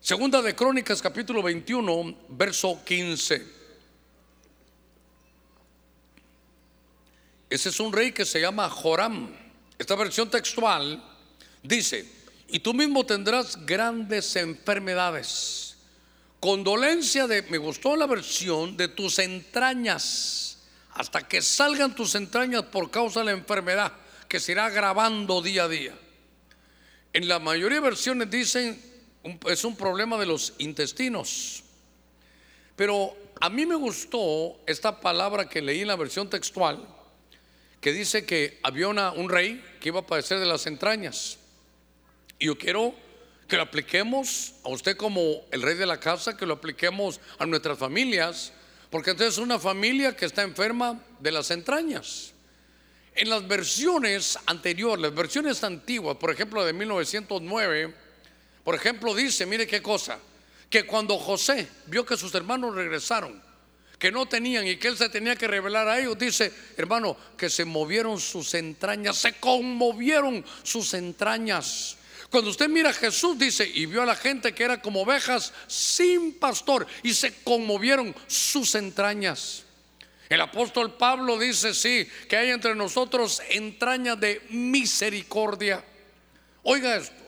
[0.00, 3.56] Segunda de Crónicas capítulo 21, verso 15.
[7.48, 9.34] Ese es un rey que se llama Joram.
[9.78, 11.02] Esta versión textual
[11.62, 12.08] dice,
[12.48, 15.65] y tú mismo tendrás grandes enfermedades.
[16.46, 20.58] Condolencia de, me gustó la versión de tus entrañas,
[20.92, 23.92] hasta que salgan tus entrañas por causa de la enfermedad,
[24.28, 25.98] que se irá agravando día a día.
[27.12, 28.80] En la mayoría de versiones dicen
[29.48, 31.64] es un problema de los intestinos.
[32.76, 36.86] Pero a mí me gustó esta palabra que leí en la versión textual,
[37.80, 41.38] que dice que había un rey que iba a padecer de las entrañas.
[42.38, 42.94] Y yo quiero
[43.48, 47.46] que lo apliquemos a usted como el rey de la casa, que lo apliquemos a
[47.46, 48.52] nuestras familias,
[48.90, 52.32] porque entonces es una familia que está enferma de las entrañas.
[53.14, 57.94] En las versiones anteriores, las versiones antiguas, por ejemplo de 1909,
[58.64, 60.18] por ejemplo, dice, mire qué cosa,
[60.68, 63.40] que cuando José vio que sus hermanos regresaron,
[63.98, 67.48] que no tenían y que él se tenía que revelar a ellos, dice, hermano, que
[67.48, 71.96] se movieron sus entrañas, se conmovieron sus entrañas.
[72.30, 75.52] Cuando usted mira a Jesús, dice, y vio a la gente que era como ovejas
[75.66, 79.64] sin pastor, y se conmovieron sus entrañas.
[80.28, 85.84] El apóstol Pablo dice, sí, que hay entre nosotros entrañas de misericordia.
[86.64, 87.22] Oiga esto,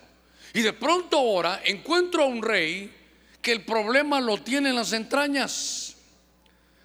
[0.53, 2.93] y de pronto ahora encuentro a un rey
[3.41, 5.95] que el problema lo tiene en las entrañas.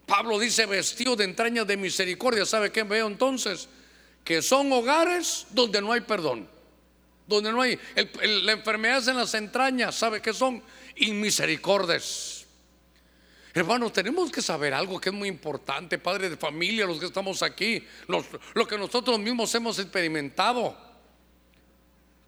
[0.06, 2.46] Pablo dice vestido de entrañas de misericordia.
[2.46, 3.68] ¿Sabe qué veo entonces?
[4.24, 6.48] que son hogares donde no hay perdón,
[7.28, 7.80] donde no hay
[8.24, 10.62] la enfermedad en las entrañas, ¿sabe qué son?
[10.98, 12.46] Inmisericordes.
[13.54, 17.44] Hermanos, tenemos que saber algo que es muy importante, padre de familia, los que estamos
[17.44, 20.76] aquí, lo que nosotros mismos hemos experimentado,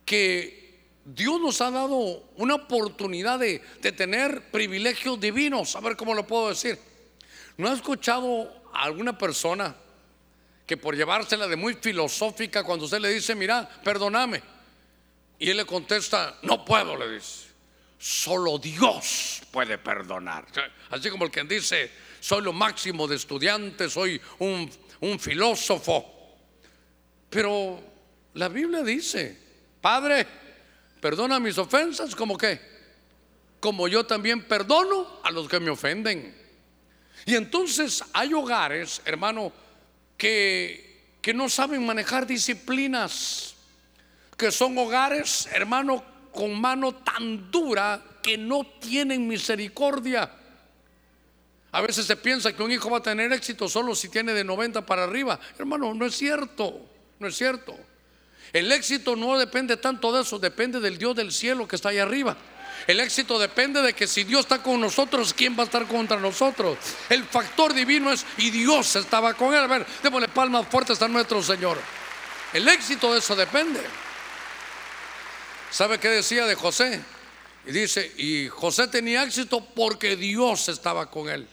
[0.06, 6.14] que Dios nos ha dado una oportunidad de, de tener privilegios divinos, a ver cómo
[6.14, 6.78] lo puedo decir.
[7.58, 9.76] ¿No ha escuchado a alguna persona
[10.66, 14.42] que por llevársela de muy filosófica, cuando usted le dice, mira, perdóname,
[15.40, 17.46] y él le contesta, no puedo, le dice
[18.06, 20.46] solo Dios puede perdonar.
[20.92, 24.70] Así como el que dice, soy lo máximo de estudiante, soy un,
[25.20, 26.38] filósofo.
[27.30, 27.82] Pero
[28.36, 29.36] la Biblia dice,
[29.82, 30.28] Padre,
[31.02, 32.60] perdona mis ofensas, como que,
[33.60, 36.36] como yo también perdono a los que me ofenden.
[37.26, 39.52] Y entonces hay hogares, hermano,
[40.16, 43.55] que, que no saben manejar disciplinas,
[44.38, 50.30] que son hogares, hermano, con mano tan dura que no tienen misericordia.
[51.72, 54.44] A veces se piensa que un hijo va a tener éxito solo si tiene de
[54.44, 55.40] 90 para arriba.
[55.58, 56.80] Hermano, no es cierto,
[57.20, 57.78] no es cierto.
[58.54, 62.00] El éxito no depende tanto de eso, depende del Dios del cielo que está ahí
[62.00, 62.38] arriba.
[62.88, 66.18] El éxito depende de que si Dios está con nosotros, ¿quién va a estar contra
[66.18, 66.78] nosotros?
[67.10, 69.62] El factor divino es, y Dios estaba con él.
[69.62, 71.78] A ver, démosle palmas fuertes a nuestro Señor.
[72.54, 73.82] El éxito de eso depende.
[75.72, 77.02] ¿Sabe qué decía de José?
[77.66, 81.48] Y dice, y José tenía éxito porque Dios estaba con él.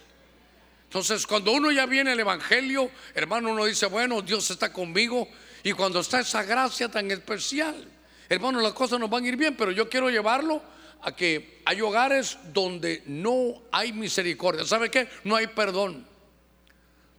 [0.85, 5.27] Entonces, cuando uno ya viene al Evangelio, hermano, uno dice, bueno, Dios está conmigo.
[5.63, 7.87] Y cuando está esa gracia tan especial,
[8.29, 10.61] hermano, las cosas nos van a ir bien, pero yo quiero llevarlo
[11.01, 14.65] a que hay hogares donde no hay misericordia.
[14.65, 15.09] ¿Sabe qué?
[15.23, 16.05] No hay perdón.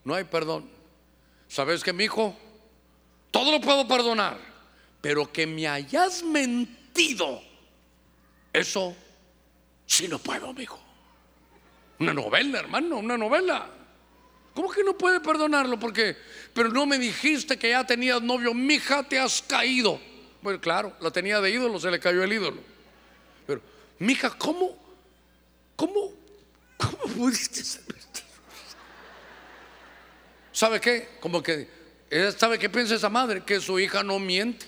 [0.05, 0.69] No hay perdón.
[1.49, 2.35] ¿Sabes que mi hijo?
[3.29, 4.37] Todo lo puedo perdonar,
[5.01, 6.84] pero que me hayas mentido
[8.53, 8.95] eso
[9.85, 10.79] sí no puedo, amigo.
[11.99, 13.69] Una novela, hermano, una novela.
[14.53, 15.77] ¿Cómo que no puede perdonarlo?
[15.79, 16.15] Porque,
[16.53, 19.99] pero no me dijiste que ya tenías novio, mija, te has caído.
[20.41, 22.61] Bueno, claro, la tenía de ídolo, se le cayó el ídolo.
[23.45, 23.61] Pero,
[23.99, 24.77] mija, ¿cómo?
[25.75, 26.13] ¿Cómo?
[26.77, 27.83] ¿Cómo pudiste ser?
[30.51, 31.09] ¿Sabe qué?
[31.19, 31.67] Como que,
[32.37, 33.43] ¿sabe qué piensa esa madre?
[33.43, 34.65] Que su hija no miente.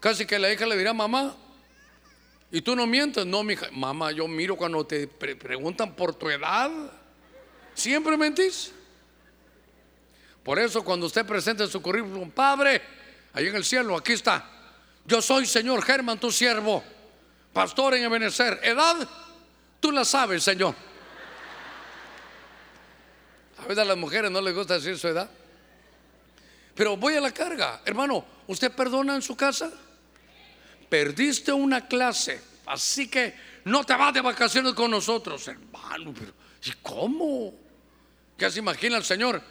[0.00, 1.36] Casi que la hija le dirá, mamá,
[2.50, 3.26] ¿y tú no mientes?
[3.26, 6.70] No, mi hija, mamá, yo miro cuando te preguntan por tu edad.
[7.74, 8.72] ¿Siempre mentís?
[10.42, 12.80] Por eso cuando usted presenta su currículum, Padre,
[13.34, 14.50] ahí en el cielo, aquí está.
[15.04, 16.82] Yo soy Señor Germán, tu siervo,
[17.52, 18.58] pastor en Ebenezer.
[18.62, 19.06] Edad,
[19.80, 20.74] tú la sabes, Señor.
[23.58, 25.28] A veces a las mujeres no les gusta decir su edad.
[26.74, 27.82] Pero voy a la carga.
[27.84, 29.70] Hermano, ¿usted perdona en su casa?
[30.90, 33.34] Perdiste una clase, así que
[33.64, 36.12] no te vas de vacaciones con nosotros, hermano.
[36.12, 36.32] Pero,
[36.64, 37.54] ¿Y cómo?
[38.36, 39.42] ¿Qué se imagina el Señor?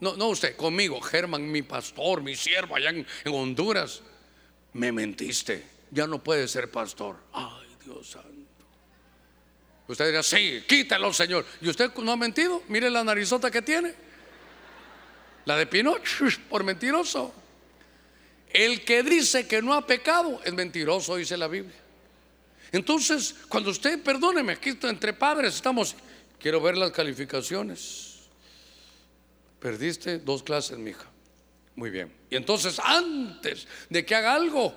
[0.00, 4.02] No, no usted, conmigo, Germán, mi pastor, mi siervo allá en, Honduras.
[4.72, 7.16] Me mentiste, ya no puede ser pastor.
[7.32, 8.30] Ay, Dios santo.
[9.86, 11.44] Usted dirá, sí, quítalo, Señor.
[11.60, 12.62] ¿Y usted no ha mentido?
[12.68, 13.94] Mire la narizota que tiene.
[15.44, 17.34] La de Pinocho, por mentiroso.
[18.52, 21.76] El que dice que no ha pecado es mentiroso, dice la Biblia.
[22.70, 25.94] Entonces, cuando usted, perdóneme, aquí entre padres estamos,
[26.38, 28.20] quiero ver las calificaciones.
[29.60, 31.06] Perdiste dos clases, mija.
[31.76, 32.12] Muy bien.
[32.30, 34.74] Y entonces, antes de que haga algo,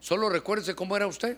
[0.00, 1.36] solo recuérdese cómo era usted.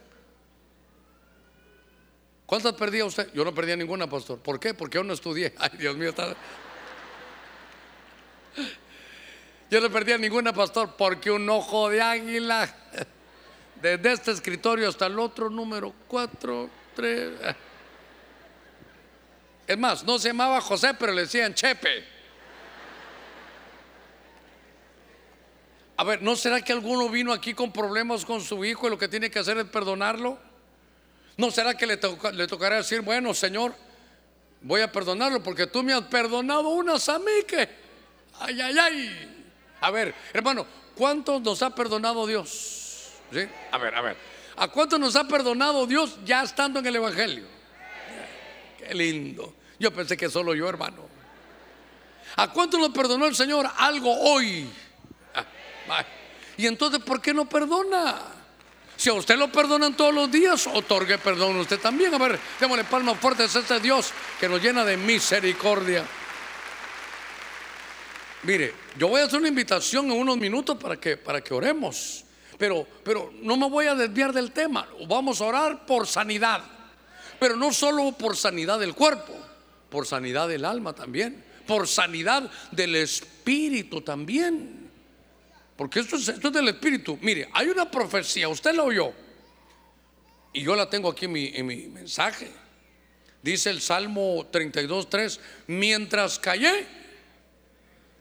[2.46, 3.32] ¿Cuántas perdía usted?
[3.32, 4.40] Yo no perdía ninguna, pastor.
[4.40, 4.74] ¿Por qué?
[4.74, 5.54] Porque yo no estudié.
[5.58, 6.36] Ay, Dios mío, está.
[9.70, 12.74] Yo no perdía ninguna, pastor, porque un ojo de águila,
[13.80, 17.30] desde este escritorio hasta el otro, número 4, 3.
[19.68, 22.04] Es más, no se llamaba José, pero le decían Chepe.
[25.98, 28.98] A ver, ¿no será que alguno vino aquí con problemas con su hijo y lo
[28.98, 30.36] que tiene que hacer es perdonarlo?
[31.36, 33.76] ¿No será que le, tocará decir, bueno, Señor,
[34.62, 37.20] voy a perdonarlo porque tú me has perdonado unas a
[38.40, 39.39] ay, ay, ay.
[39.80, 43.10] A ver, hermano, ¿cuántos nos ha perdonado Dios?
[43.32, 43.46] ¿Sí?
[43.70, 44.16] A ver, a ver.
[44.56, 47.46] ¿A cuántos nos ha perdonado Dios ya estando en el Evangelio?
[48.78, 49.54] Qué lindo.
[49.78, 51.08] Yo pensé que solo yo, hermano.
[52.36, 54.68] ¿A cuántos nos perdonó el Señor algo hoy?
[55.88, 56.04] Ah,
[56.56, 58.16] y entonces, ¿por qué no perdona?
[58.96, 62.12] Si a usted lo perdonan todos los días, otorgue perdón a usted también.
[62.12, 66.04] A ver, démosle palmas fuertes a este Dios que nos llena de misericordia.
[68.42, 72.24] Mire, yo voy a hacer una invitación en unos minutos para que, para que oremos.
[72.58, 74.88] Pero, pero no me voy a desviar del tema.
[75.06, 76.62] Vamos a orar por sanidad.
[77.38, 79.34] Pero no solo por sanidad del cuerpo,
[79.88, 81.44] por sanidad del alma también.
[81.66, 84.90] Por sanidad del espíritu también.
[85.76, 87.18] Porque esto es, esto es del espíritu.
[87.20, 89.12] Mire, hay una profecía, usted la oyó.
[90.52, 92.50] Y yo la tengo aquí en mi, en mi mensaje.
[93.42, 95.38] Dice el Salmo 32.3,
[95.68, 96.86] mientras callé,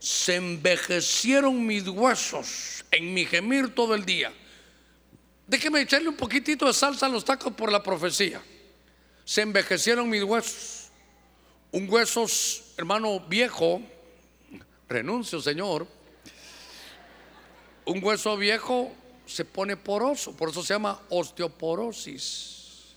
[0.00, 4.32] se envejecieron mis huesos en mi gemir todo el día.
[5.46, 8.42] Déjeme echarle un poquitito de salsa a los tacos por la profecía.
[9.24, 10.88] Se envejecieron mis huesos.
[11.70, 12.26] Un hueso,
[12.78, 13.82] hermano viejo,
[14.88, 15.86] renuncio, Señor.
[17.84, 18.92] Un hueso viejo
[19.26, 22.94] se pone poroso, por eso se llama osteoporosis.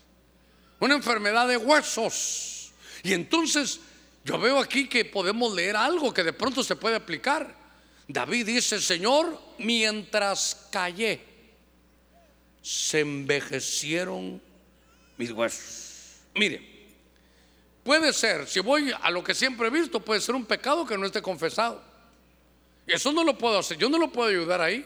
[0.79, 2.71] Una enfermedad de huesos.
[3.03, 3.79] Y entonces
[4.23, 7.55] yo veo aquí que podemos leer algo que de pronto se puede aplicar.
[8.07, 11.21] David dice, Señor, mientras callé,
[12.61, 14.41] se envejecieron
[15.17, 16.21] mis huesos.
[16.35, 16.87] Mire,
[17.83, 20.97] puede ser, si voy a lo que siempre he visto, puede ser un pecado que
[20.97, 21.81] no esté confesado.
[22.87, 24.85] Eso no lo puedo hacer, yo no lo puedo ayudar ahí.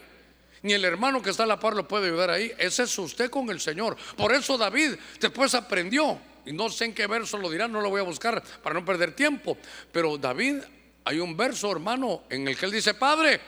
[0.63, 2.51] Ni el hermano que está a la par lo puede ayudar ahí.
[2.57, 3.95] Ese es usted con el Señor.
[4.15, 7.89] Por eso David después aprendió y no sé en qué verso lo dirán, no lo
[7.89, 9.57] voy a buscar para no perder tiempo.
[9.91, 10.59] Pero David,
[11.03, 13.41] hay un verso, hermano, en el que él dice, Padre,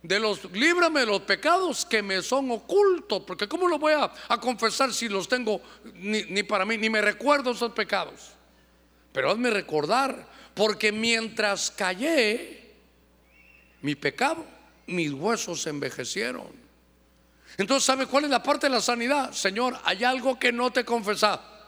[0.00, 4.10] de los líbrame de los pecados que me son ocultos, porque ¿cómo lo voy a,
[4.38, 5.60] confesar si los tengo
[5.94, 8.30] ni, ni, para mí, ni me recuerdo esos pecados?
[9.12, 12.74] Pero hazme recordar, porque mientras callé
[13.82, 14.46] mi pecado,
[14.86, 16.48] mis huesos se envejecieron.
[17.58, 19.32] Entonces, ¿sabe cuál es la parte de la sanidad?
[19.32, 21.59] Señor, hay algo que no te he confesado.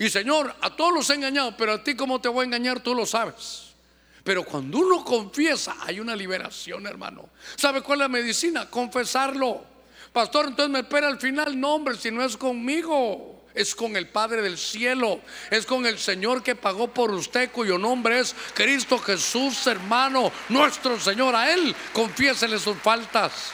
[0.00, 2.80] Y Señor, a todos los he engañado, pero a ti cómo te voy a engañar,
[2.80, 3.74] tú lo sabes.
[4.24, 7.28] Pero cuando uno confiesa, hay una liberación, hermano.
[7.54, 8.70] ¿Sabe cuál es la medicina?
[8.70, 9.62] Confesarlo.
[10.10, 11.60] Pastor, entonces me espera al final.
[11.60, 15.20] No, hombre, si no es conmigo, es con el Padre del cielo,
[15.50, 20.98] es con el Señor que pagó por usted, cuyo nombre es Cristo Jesús, hermano, nuestro
[20.98, 21.36] Señor.
[21.36, 23.52] A Él confiésele sus faltas.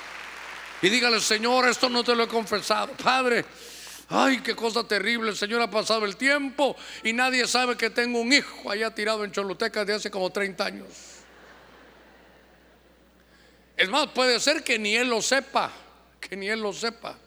[0.80, 2.92] Y dígale, Señor, esto no te lo he confesado.
[3.03, 3.44] Padre,
[4.09, 8.20] Ay, qué cosa terrible, el Señor ha pasado el tiempo y nadie sabe que tengo
[8.20, 10.88] un hijo allá tirado en Choluteca de hace como 30 años.
[13.76, 15.72] Es más, puede ser que ni él lo sepa,
[16.20, 17.18] que ni él lo sepa.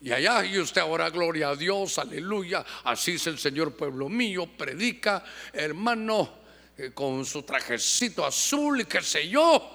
[0.00, 4.46] Y allá, y usted ahora, gloria a Dios, aleluya, así es el Señor pueblo mío,
[4.46, 6.30] predica, hermano,
[6.76, 9.70] eh, con su trajecito azul y qué sé yo.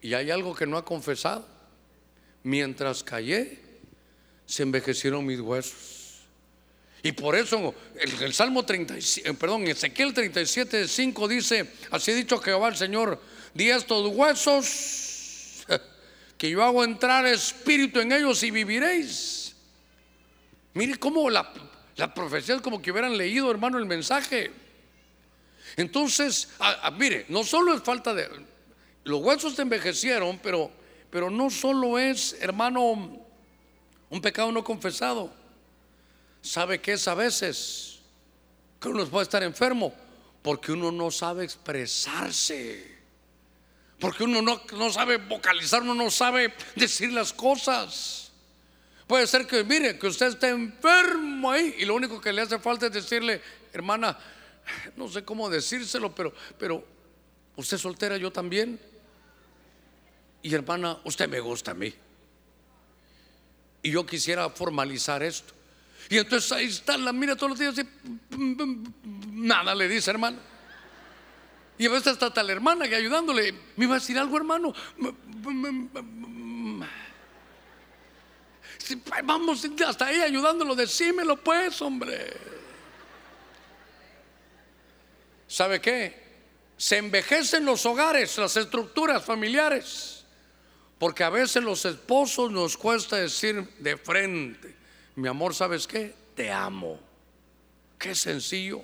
[0.00, 1.46] Y hay algo que no ha confesado.
[2.44, 3.67] Mientras callé,
[4.48, 6.22] se envejecieron mis huesos.
[7.02, 12.38] Y por eso el, Salmo 37, eh, perdón, Ezequiel 37, 5 dice, así ha dicho
[12.38, 13.20] Jehová el Señor,
[13.54, 15.64] di estos huesos
[16.38, 19.54] que yo hago entrar espíritu en ellos y viviréis.
[20.74, 21.52] Mire cómo la,
[21.96, 24.50] la profecía es como que hubieran leído, hermano, el mensaje.
[25.76, 26.48] Entonces,
[26.96, 28.28] mire, no solo es falta de...
[29.04, 30.70] Los huesos te envejecieron, pero,
[31.10, 33.27] pero no solo es, hermano,
[34.10, 35.32] un pecado no confesado.
[36.40, 38.00] ¿Sabe qué es a veces?
[38.80, 39.94] Que uno puede estar enfermo
[40.42, 42.96] porque uno no sabe expresarse.
[43.98, 48.30] Porque uno no, no sabe vocalizar, uno no sabe decir las cosas.
[49.06, 52.58] Puede ser que, mire, que usted esté enfermo ahí y lo único que le hace
[52.58, 53.40] falta es decirle,
[53.72, 54.16] hermana,
[54.96, 56.84] no sé cómo decírselo, pero, pero
[57.56, 58.78] usted es soltera, yo también.
[60.42, 61.92] Y hermana, usted me gusta a mí.
[63.82, 65.54] Y yo quisiera formalizar esto.
[66.08, 68.56] Y entonces ahí está, la mira todos los días y
[69.30, 70.38] nada le dice, hermano.
[71.76, 74.74] Y a veces está tal hermana que ayudándole, me iba a decir algo, hermano.
[79.24, 82.36] Vamos hasta ahí ayudándolo, decímelo pues, hombre.
[85.46, 86.26] ¿Sabe qué?
[86.76, 90.17] Se envejecen los hogares, las estructuras familiares.
[90.98, 94.74] Porque a veces los esposos nos cuesta decir de frente,
[95.14, 96.14] mi amor, ¿sabes qué?
[96.34, 96.98] Te amo.
[97.98, 98.82] Qué sencillo.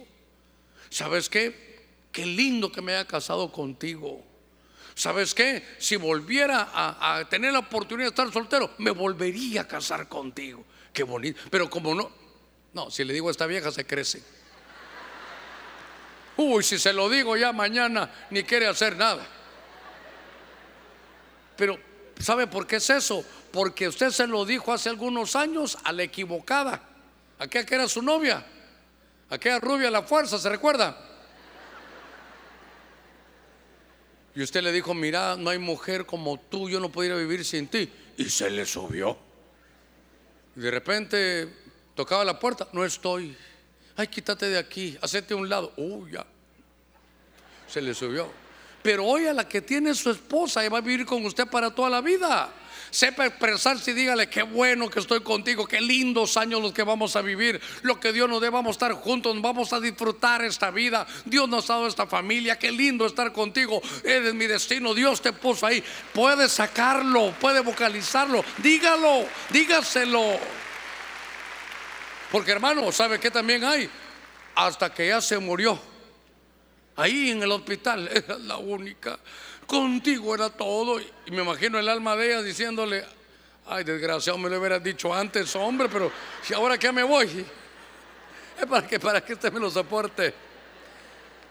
[0.91, 1.87] ¿Sabes qué?
[2.13, 4.25] Qué lindo que me haya casado contigo.
[4.95, 5.65] ¿Sabes qué?
[5.79, 10.65] Si volviera a, tener la oportunidad de estar soltero, me volvería a casar contigo.
[10.93, 11.41] Qué bonito.
[11.51, 12.11] Pero como no,
[12.73, 14.23] no, si le digo a esta vieja se crece.
[16.37, 19.27] Uy, si se lo digo ya mañana, ni quiere hacer nada.
[21.57, 23.25] Pero ¿Sabe por qué es eso?
[23.51, 26.83] Porque usted se lo dijo hace algunos años a la equivocada.
[27.39, 28.45] Aquella que era su novia.
[29.31, 30.97] Aquella rubia la fuerza, ¿se recuerda?
[34.35, 37.69] Y usted le dijo, mira, no hay mujer como tú, yo no pudiera vivir sin
[37.69, 37.91] ti.
[38.17, 39.17] Y se le subió.
[40.57, 41.49] Y de repente
[41.95, 43.37] tocaba la puerta, no estoy.
[43.97, 45.73] Ay, quítate de aquí, hacete a un lado.
[45.77, 46.27] Uy, ya.
[47.69, 48.44] Se le subió.
[48.85, 51.75] Pero hoy a la que tiene su esposa y va a vivir con usted para
[51.75, 52.53] toda la vida
[52.91, 57.17] sepa expresarse y dígale, qué bueno que estoy contigo, qué lindos años los que vamos
[57.17, 60.71] a vivir, lo que Dios nos dé, vamos a estar juntos, vamos a disfrutar esta
[60.71, 65.21] vida, Dios nos ha dado esta familia, qué lindo estar contigo, eres mi destino, Dios
[65.21, 65.83] te puso ahí,
[66.13, 70.39] puede sacarlo, puede vocalizarlo, dígalo, dígaselo.
[72.31, 73.91] Porque hermano, ¿sabe qué también hay?
[74.55, 75.94] Hasta que ya se murió.
[76.97, 79.19] Ahí en el hospital era la única
[79.67, 81.01] contigo era todo.
[81.01, 83.05] Y me imagino el alma de ella diciéndole,
[83.67, 86.11] ay, desgraciado, me lo hubieras dicho antes, hombre, pero
[86.43, 87.27] si ahora que me voy,
[88.61, 90.35] es para que, para que usted me lo soporte.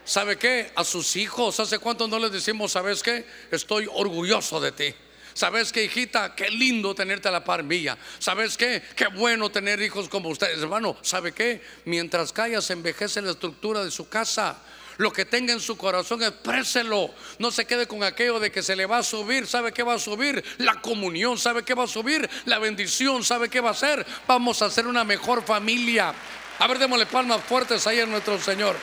[0.04, 0.70] ¿Sabe qué?
[0.76, 3.26] A sus hijos, ¿hace cuánto no les decimos, sabes qué?
[3.50, 4.94] Estoy orgulloso de ti.
[5.32, 6.34] ¿Sabes qué, hijita?
[6.36, 7.98] Qué lindo tenerte a la par mía.
[8.20, 8.82] ¿Sabes qué?
[8.94, 10.96] Qué bueno tener hijos como ustedes, hermano.
[11.02, 11.60] ¿Sabe qué?
[11.86, 14.58] Mientras callas, envejece la estructura de su casa.
[14.98, 17.10] Lo que tenga en su corazón, expréselo.
[17.38, 19.46] No se quede con aquello de que se le va a subir.
[19.46, 20.44] ¿Sabe qué va a subir?
[20.58, 21.36] La comunión.
[21.38, 22.28] ¿Sabe qué va a subir?
[22.44, 23.24] La bendición.
[23.24, 24.06] ¿Sabe qué va a ser?
[24.26, 26.14] Vamos a ser una mejor familia.
[26.58, 28.76] A ver, démosle palmas fuertes ahí a nuestro Señor.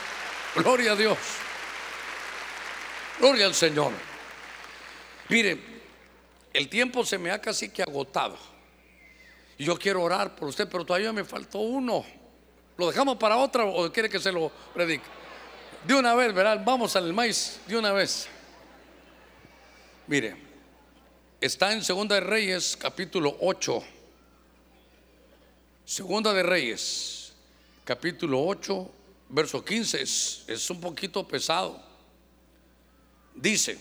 [0.55, 1.18] Gloria a Dios.
[3.20, 3.93] Gloria al Señor.
[5.30, 5.57] Mire,
[6.53, 8.38] el tiempo se me ha casi que agotado.
[9.57, 12.03] Yo quiero orar por usted, pero todavía me faltó uno.
[12.78, 15.20] ¿Lo dejamos para otra o quiere que se lo predique?
[15.86, 18.28] De una vez, verán, vamos al maíz, de una vez.
[20.06, 20.36] Mire,
[21.40, 23.84] está en Segunda de Reyes, capítulo 8.
[25.84, 27.34] Segunda de Reyes,
[27.84, 28.92] capítulo 8,
[29.30, 31.82] verso 15, es, es un poquito pesado.
[33.34, 33.80] Dice,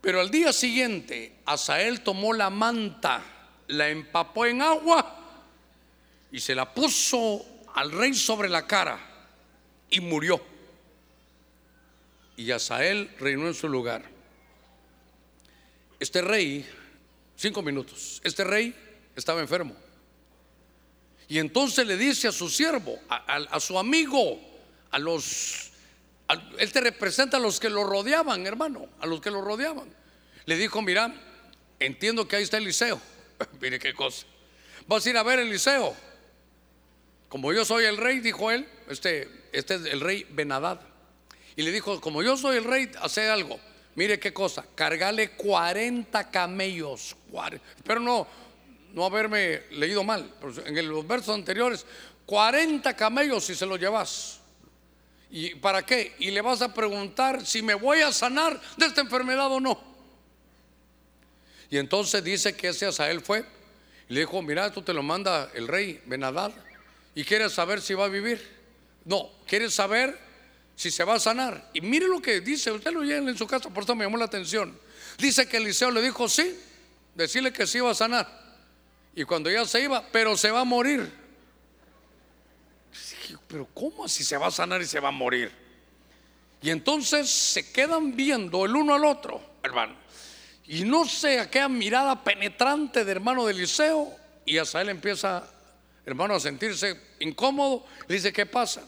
[0.00, 3.22] pero al día siguiente, Asael tomó la manta,
[3.66, 5.18] la empapó en agua
[6.32, 9.09] y se la puso al rey sobre la cara
[9.90, 10.40] y murió.
[12.36, 14.04] Y Asael reinó en su lugar.
[15.98, 16.66] Este rey,
[17.36, 18.74] cinco minutos, este rey
[19.14, 19.76] estaba enfermo.
[21.28, 24.40] Y entonces le dice a su siervo, a, su amigo,
[24.90, 25.70] a los,
[26.58, 29.94] él te representa a los que lo rodeaban, hermano, a los que lo rodeaban.
[30.46, 31.14] Le dijo, mira,
[31.78, 33.00] entiendo que ahí está Eliseo.
[33.60, 34.26] Mire qué cosa.
[34.88, 35.94] Vas a ir a ver Eliseo.
[37.30, 40.80] Como yo soy el rey, dijo él, este, este es el rey Benadad.
[41.54, 43.58] Y le dijo, como yo soy el rey, hace algo.
[43.94, 47.16] Mire qué cosa, cargale 40 camellos.
[47.84, 48.26] Pero no,
[48.92, 50.28] no haberme leído mal.
[50.66, 51.86] En los versos anteriores,
[52.26, 54.40] 40 camellos si se los llevas.
[55.30, 56.16] ¿Y para qué?
[56.18, 59.80] Y le vas a preguntar si me voy a sanar de esta enfermedad o no.
[61.70, 63.44] Y entonces dice que ese Asael fue
[64.08, 66.52] y le dijo, mira, esto te lo manda el rey Benadad
[67.20, 68.40] y quieres saber si va a vivir.
[69.04, 70.18] No, quiere saber
[70.74, 71.68] si se va a sanar.
[71.74, 74.16] Y mire lo que dice, usted lo llena en su casa, por eso me llamó
[74.16, 74.74] la atención.
[75.18, 76.58] Dice que Eliseo le dijo, sí,
[77.14, 78.26] decirle que sí iba a sanar.
[79.14, 81.12] Y cuando ya se iba, pero se va a morir.
[83.46, 85.52] Pero ¿cómo así se va a sanar y se va a morir?
[86.62, 89.94] Y entonces se quedan viendo el uno al otro, hermano.
[90.66, 94.10] Y no sé aquella mirada penetrante de hermano de Eliseo.
[94.46, 95.46] Y hasta él empieza
[96.06, 98.82] hermano, a sentirse incómodo, le dice, ¿qué pasa?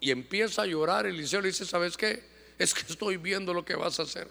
[0.00, 1.06] Y empieza a llorar.
[1.06, 2.22] Eliseo le dice, ¿sabes qué?
[2.58, 4.28] Es que estoy viendo lo que vas a hacer.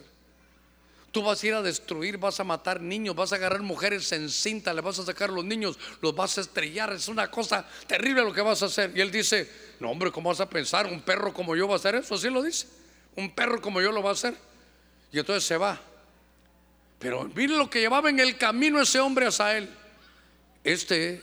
[1.10, 4.28] Tú vas a ir a destruir, vas a matar niños, vas a agarrar mujeres en
[4.28, 6.92] cinta, le vas a sacar los niños, los vas a estrellar.
[6.92, 8.90] Es una cosa terrible lo que vas a hacer.
[8.96, 9.48] Y él dice,
[9.78, 10.86] no hombre, ¿cómo vas a pensar?
[10.86, 12.16] Un perro como yo va a hacer eso.
[12.16, 12.66] Así lo dice.
[13.14, 14.34] Un perro como yo lo va a hacer.
[15.12, 15.80] Y entonces se va.
[16.98, 19.68] Pero mire lo que llevaba en el camino ese hombre a él.
[20.64, 21.22] Este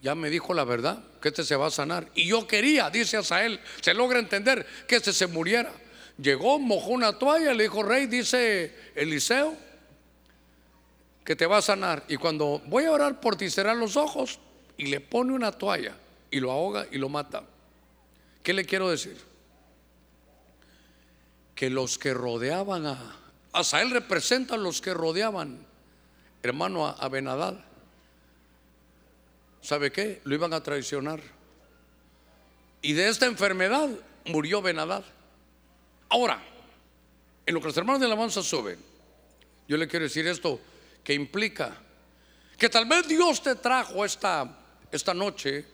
[0.00, 2.08] ya me dijo la verdad, que este se va a sanar.
[2.14, 5.72] Y yo quería, dice Asael, se logra entender que este se muriera.
[6.20, 9.56] Llegó, mojó una toalla, le dijo, rey, dice Eliseo,
[11.24, 12.04] que te va a sanar.
[12.08, 14.38] Y cuando voy a orar por ti, cerrar los ojos
[14.76, 15.94] y le pone una toalla
[16.30, 17.42] y lo ahoga y lo mata.
[18.42, 19.16] ¿Qué le quiero decir?
[21.54, 23.16] Que los que rodeaban a
[23.52, 25.66] Asael representa a los que rodeaban,
[26.42, 27.67] hermano, a Benadad
[29.68, 30.22] ¿sabe qué?
[30.24, 31.20] Lo iban a traicionar.
[32.80, 33.90] Y de esta enfermedad
[34.24, 35.04] murió Benadad.
[36.08, 36.42] Ahora,
[37.44, 38.78] en lo que los hermanos de alabanza suben,
[39.68, 40.58] yo le quiero decir esto
[41.04, 41.76] que implica
[42.56, 44.58] que tal vez Dios te trajo esta,
[44.90, 45.66] esta noche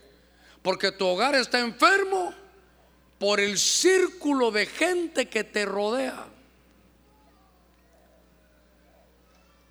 [0.61, 2.35] porque tu hogar está enfermo
[3.21, 6.27] por el círculo de gente que te rodea.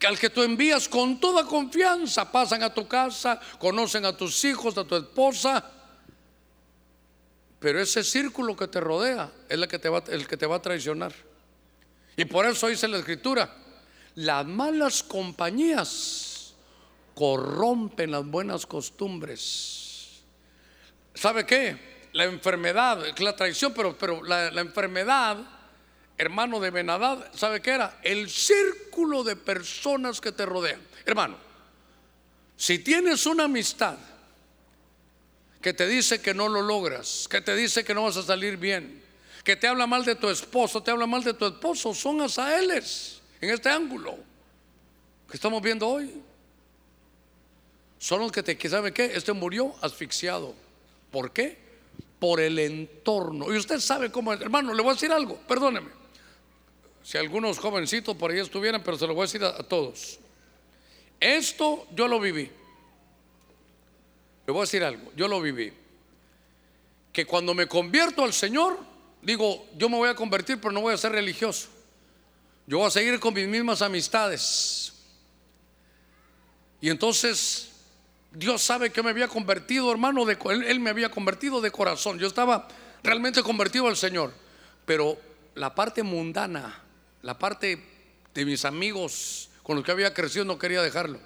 [0.04, 4.44] Que al que tú envías con toda confianza, pasan a tu casa, conocen a tus
[4.44, 5.64] hijos, a tu esposa.
[7.58, 11.14] Pero ese círculo que te rodea es el que te va, a traicionar.
[12.18, 13.50] Y por eso dice la escritura,
[14.16, 16.54] las malas compañías
[17.16, 20.22] corrompen las buenas costumbres.
[21.14, 22.10] ¿Sabe qué?
[22.12, 25.38] La enfermedad, la traición, pero, la enfermedad
[26.24, 28.00] hermano de Benadad, ¿sabe qué era?
[28.02, 30.82] El círculo de personas que te rodean.
[31.06, 31.36] Hermano,
[32.56, 33.98] si tienes una amistad
[35.62, 38.56] que te dice que no lo logras, que te dice que no vas a salir
[38.56, 39.04] bien,
[39.44, 43.22] que te habla mal de tu esposo, te habla mal de tu esposo, son asaeles
[43.42, 44.16] en este ángulo
[45.30, 46.22] que estamos viendo hoy.
[48.00, 49.12] Son los que te, ¿sabe qué?
[49.14, 50.54] Este murió asfixiado.
[51.12, 51.58] ¿Por qué?
[52.20, 53.54] Por el entorno.
[53.54, 56.03] Y usted sabe cómo, hermano, le voy a decir algo, perdóneme
[57.04, 60.20] si algunos jovencitos por ahí estuvieran, pero se lo voy a decir a, todos.
[61.20, 62.50] Esto yo lo viví.
[64.48, 65.74] Le voy a decir algo, yo lo viví.
[67.12, 68.80] Que cuando me convierto al Señor,
[69.22, 71.68] digo, yo me voy a convertir, pero no voy a ser religioso.
[72.66, 74.94] Yo voy a seguir con mis mismas amistades.
[76.80, 77.70] Y entonces
[78.32, 82.18] Dios sabe que me había convertido, hermano, de, él, él me había convertido de corazón.
[82.18, 82.70] Yo estaba
[83.04, 84.34] realmente convertido al Señor.
[84.86, 85.18] Pero
[85.56, 86.83] la parte mundana
[87.24, 87.80] la parte
[88.34, 91.20] de mis amigos con los que había crecido no quería dejarlo.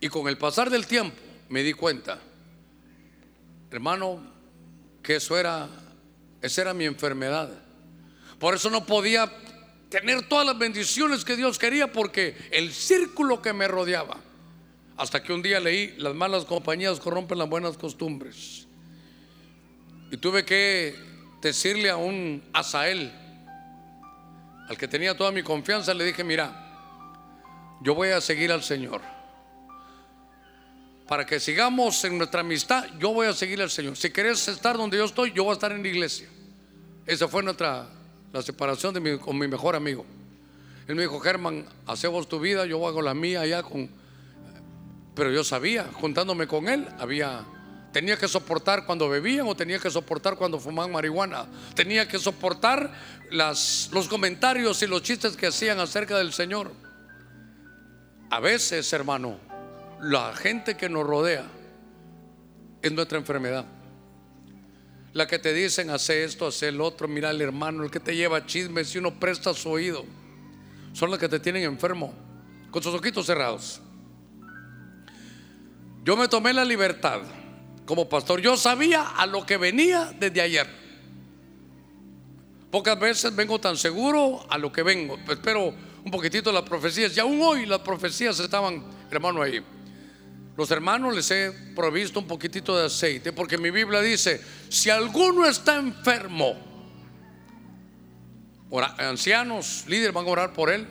[0.00, 1.16] Y con el pasar del tiempo
[1.48, 2.20] me di cuenta,
[3.70, 4.20] hermano,
[5.02, 5.68] que eso era,
[6.42, 7.50] era mi enfermedad.
[8.38, 9.30] Por eso no podía
[9.88, 14.18] tener todas las bendiciones que Dios quería porque el círculo que me rodeaba.
[14.96, 18.66] Hasta que un día leí, las malas compañías corrompen las buenas costumbres.
[20.10, 20.94] Y tuve que
[21.40, 23.12] decirle a un Asael,
[24.70, 26.52] al que tenía toda mi confianza, le dije, mira,
[27.80, 29.00] yo voy a seguir al Señor.
[31.08, 33.96] Para que sigamos en nuestra amistad, yo voy a seguir al Señor.
[33.96, 36.28] Si querés estar donde yo estoy, yo voy a estar en la iglesia.
[37.04, 37.88] Esa fue nuestra,
[38.32, 40.06] la separación de mi, con mi mejor amigo.
[40.86, 43.90] Él me dijo, Germán, hace vos tu vida, yo hago la mía allá con...
[45.16, 47.44] Pero yo sabía, juntándome con él, había
[47.92, 51.46] Tenía que soportar cuando bebían o tenía que soportar cuando fumaban marihuana.
[51.74, 52.92] Tenía que soportar
[53.30, 56.72] las, los comentarios y los chistes que hacían acerca del Señor.
[58.30, 59.38] A veces, hermano,
[60.00, 61.44] la gente que nos rodea
[62.82, 63.64] es nuestra enfermedad.
[65.12, 68.14] La que te dicen, hace esto, hace el otro, mira al hermano, el que te
[68.14, 70.04] lleva chismes y uno presta su oído.
[70.92, 72.14] Son los que te tienen enfermo,
[72.70, 73.80] con sus ojitos cerrados.
[76.04, 77.20] Yo me tomé la libertad
[77.84, 78.40] como pastor.
[78.40, 80.79] Yo sabía a lo que venía desde ayer.
[82.70, 85.18] Pocas veces vengo tan seguro a lo que vengo.
[85.28, 85.74] Espero
[86.04, 87.16] un poquitito las profecías.
[87.16, 89.60] Y aún hoy las profecías estaban, hermano, ahí.
[90.56, 95.46] Los hermanos les he provisto un poquitito de aceite porque mi Biblia dice, si alguno
[95.46, 96.54] está enfermo,
[98.98, 100.86] ancianos, líderes van a orar por él.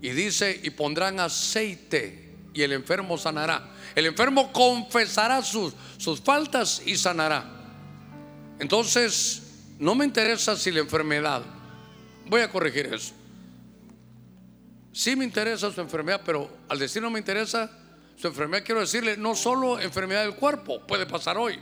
[0.00, 3.70] Y dice, y pondrán aceite y el enfermo sanará.
[3.94, 7.44] El enfermo confesará sus, sus faltas y sanará.
[8.58, 9.43] Entonces,
[9.78, 11.42] no me interesa si la enfermedad,
[12.26, 13.12] voy a corregir eso.
[14.92, 17.70] Sí me interesa su enfermedad, pero al decir no me interesa
[18.16, 21.58] su enfermedad, quiero decirle, no solo enfermedad del cuerpo, puede pasar hoy,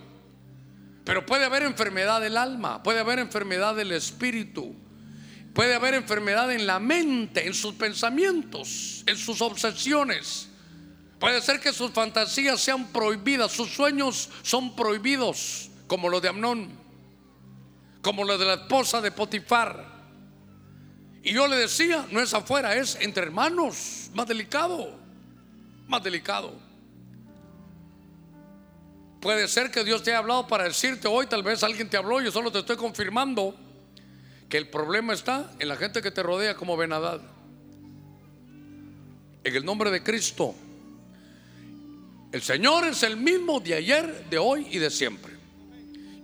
[1.05, 4.75] pero puede haber enfermedad del alma, puede haber enfermedad del espíritu,
[5.55, 10.49] puede haber enfermedad en la mente, en sus pensamientos, en sus obsesiones.
[11.19, 16.82] Puede ser que sus fantasías sean prohibidas, sus sueños son prohibidos, como los de Amnón,
[18.03, 19.87] como los de la esposa de Potifar.
[21.23, 24.99] Y yo le decía, no es afuera, es entre hermanos, más delicado,
[25.87, 26.53] más delicado.
[29.21, 32.21] Puede ser que Dios te haya hablado para decirte hoy, tal vez alguien te habló,
[32.21, 33.55] yo solo te estoy confirmando
[34.49, 37.21] que el problema está en la gente que te rodea como Benadad.
[39.45, 40.57] En el nombre de Cristo.
[42.33, 45.32] El Señor es el mismo de ayer, de hoy y de siempre.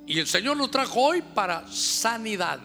[0.08, 2.58] Y el Señor nos trajo hoy para sanidad.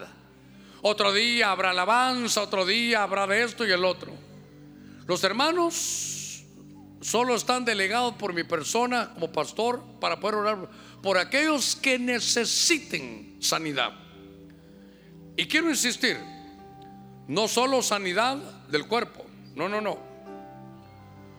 [0.81, 4.13] Otro día habrá alabanza, otro día habrá de esto y el otro.
[5.05, 6.43] Los hermanos
[7.01, 10.69] solo están delegados por mi persona como pastor para poder orar
[11.01, 13.91] por aquellos que necesiten sanidad.
[15.35, 16.17] Y quiero insistir,
[17.27, 18.37] no solo sanidad
[18.69, 20.13] del cuerpo, no, no, no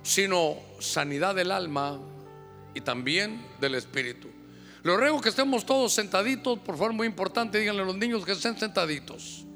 [0.05, 1.99] sino sanidad del alma
[2.75, 4.29] y también del espíritu.
[4.85, 8.33] Lo ruego que estemos todos sentaditos, por favor, muy importante, díganle a los niños que
[8.33, 9.47] estén sentaditos.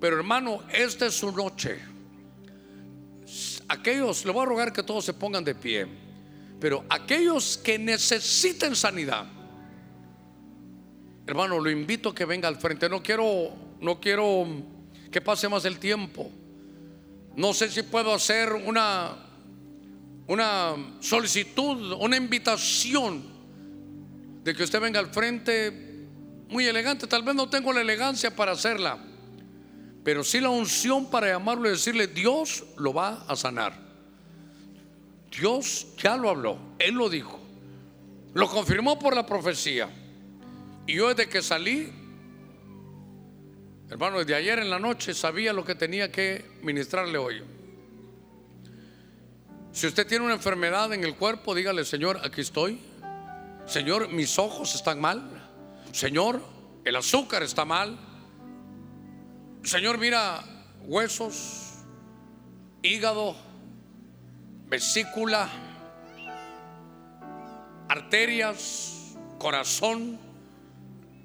[0.00, 1.78] Pero hermano, esta es su noche.
[3.68, 5.86] aquellos, le voy a rogar que todos se pongan de pie,
[6.58, 9.24] pero aquellos que necesiten sanidad,
[11.28, 12.88] hermano, lo invito a que venga al frente.
[12.88, 14.48] No quiero, no quiero
[15.12, 16.28] que pase más el tiempo.
[17.36, 19.14] No sé si puedo hacer una,
[20.26, 23.29] una solicitud, una invitación
[24.42, 25.90] de que usted venga al frente
[26.48, 27.06] muy elegante.
[27.06, 28.98] Tal vez no tengo la elegancia para hacerla,
[30.04, 33.90] pero sí la unción para llamarlo y decirle, Dios lo va a sanar.
[35.30, 37.38] Dios ya lo habló, Él lo dijo,
[38.34, 39.88] lo confirmó por la profecía.
[40.86, 41.92] Y yo desde que salí,
[43.88, 47.42] hermano, desde ayer en la noche sabía lo que tenía que ministrarle hoy.
[49.72, 52.80] Si usted tiene una enfermedad en el cuerpo, dígale, Señor, aquí estoy.
[53.70, 55.22] Señor, mis ojos están mal.
[55.92, 56.42] Señor,
[56.84, 57.96] el azúcar está mal.
[59.62, 60.42] Señor, mira
[60.82, 61.74] huesos,
[62.82, 63.36] hígado,
[64.66, 65.48] vesícula,
[67.88, 70.18] arterias, corazón.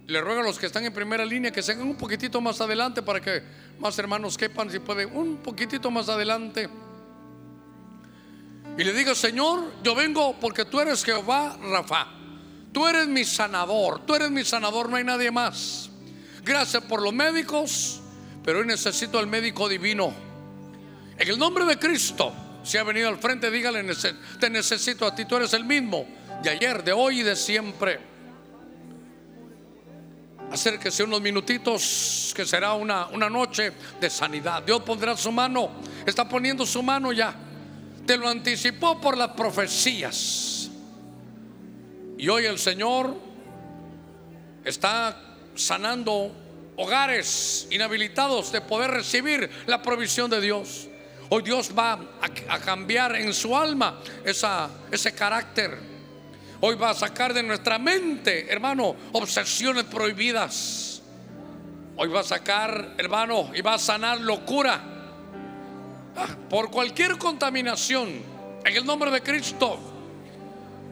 [0.06, 2.62] Le ruego a los que están en primera línea que se hagan un poquitito más
[2.62, 3.42] adelante para que
[3.80, 6.70] más hermanos quepan, si pueden, un poquitito más adelante.
[8.78, 12.25] Y le diga, Señor, yo vengo porque tú eres Jehová Rafa.
[12.76, 15.90] Tú eres mi sanador, tú eres mi sanador, no hay nadie más.
[16.44, 18.02] Gracias por los médicos,
[18.44, 20.14] pero hoy necesito al médico divino.
[21.18, 22.34] En el nombre de Cristo,
[22.64, 23.82] si ha venido al frente, dígale,
[24.42, 26.06] te necesito a ti, tú eres el mismo,
[26.44, 27.98] de ayer, de hoy y de siempre.
[30.52, 33.72] Acérquese unos minutitos, que será una, una noche
[34.02, 34.64] de sanidad.
[34.64, 35.72] Dios pondrá su mano,
[36.06, 37.34] está poniendo su mano ya.
[38.06, 40.55] Te lo anticipó por las profecías.
[42.18, 43.16] Y hoy el Señor
[44.64, 45.18] está
[45.54, 46.32] sanando
[46.78, 50.88] hogares inhabilitados de poder recibir la provisión de Dios.
[51.30, 55.78] Hoy Dios va a, cambiar en su alma esa, ese carácter.
[56.62, 61.02] Hoy va a sacar de nuestra mente, hermano, obsesiones prohibidas.
[61.98, 64.82] Hoy va a sacar, hermano, y va a sanar locura
[66.16, 68.36] ah, por cualquier contaminación.
[68.64, 69.95] En el nombre de Cristo.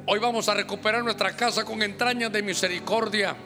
[0.05, 3.37] Hoy vamos a recuperar nuestra casa con entrañas de misericordia.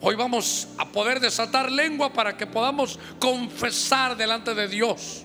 [0.00, 5.24] Hoy vamos a poder desatar lengua para que podamos confesar delante de Dios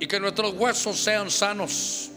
[0.00, 2.10] y que nuestros huesos sean sanos.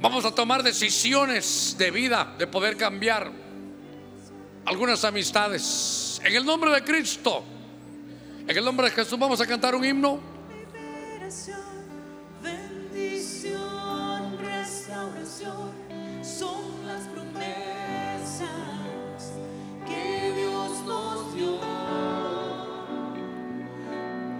[0.00, 3.30] Vamos a tomar decisiones de vida, de poder cambiar
[4.64, 6.18] algunas amistades.
[6.24, 7.44] En el nombre de Cristo,
[8.46, 10.37] en el nombre de Jesús, vamos a cantar un himno.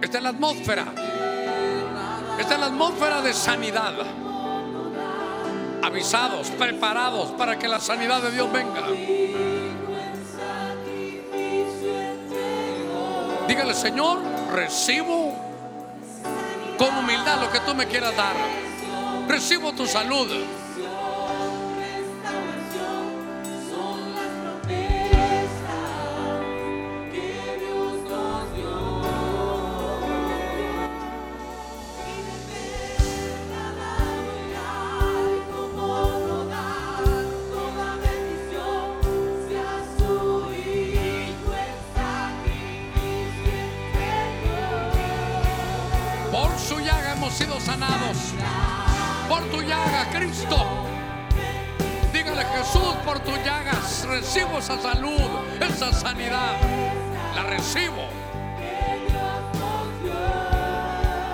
[0.09, 0.85] Esta es la atmósfera.
[2.39, 3.93] Esta es la atmósfera de sanidad.
[5.83, 8.87] Avisados, preparados para que la sanidad de Dios venga.
[13.47, 14.17] Dígale, Señor,
[14.51, 15.35] recibo
[16.79, 18.33] con humildad lo que tú me quieras dar.
[19.27, 20.27] Recibo tu salud.
[54.09, 55.29] Recibo esa salud,
[55.61, 56.57] esa sanidad.
[57.35, 58.09] La recibo.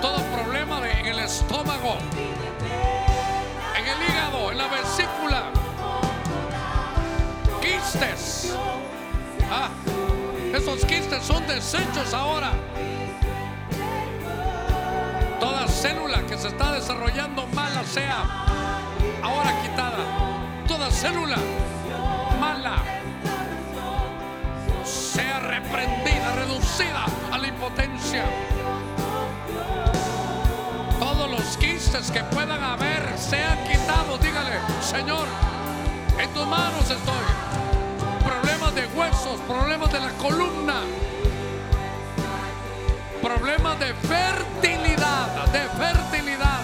[0.01, 1.97] Todo problema en el estómago,
[3.77, 5.43] en el hígado, en la vesícula,
[7.61, 8.55] quistes.
[9.49, 9.69] Ah,
[10.53, 12.51] esos quistes son desechos ahora.
[15.85, 18.23] Célula que se está desarrollando mala sea
[19.21, 20.03] ahora quitada.
[20.67, 21.37] Toda célula
[24.83, 28.23] sea reprendida, reducida a la impotencia.
[30.97, 34.19] Todos los quistes que puedan haber sean quitados.
[34.19, 35.27] Dígale, Señor,
[36.17, 37.25] en tus manos estoy.
[38.23, 40.81] Problemas de huesos, problemas de la columna,
[43.25, 46.54] problemas de fertilidad, de fertilidad.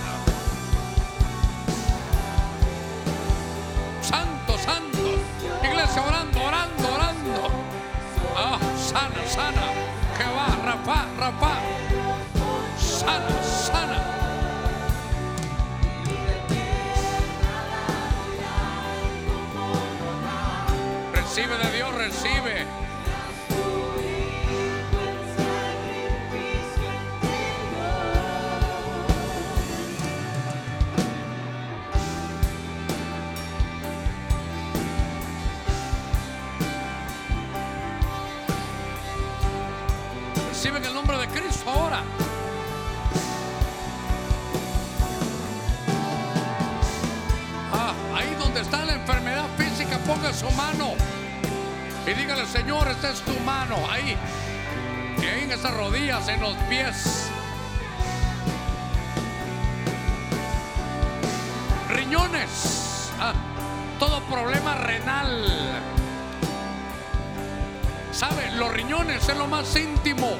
[55.21, 57.29] En esas rodillas, en los pies.
[61.89, 63.11] Riñones.
[63.19, 63.33] Ah,
[63.99, 65.81] todo problema renal.
[68.11, 68.51] ¿Sabe?
[68.51, 70.37] Los riñones es lo más íntimo.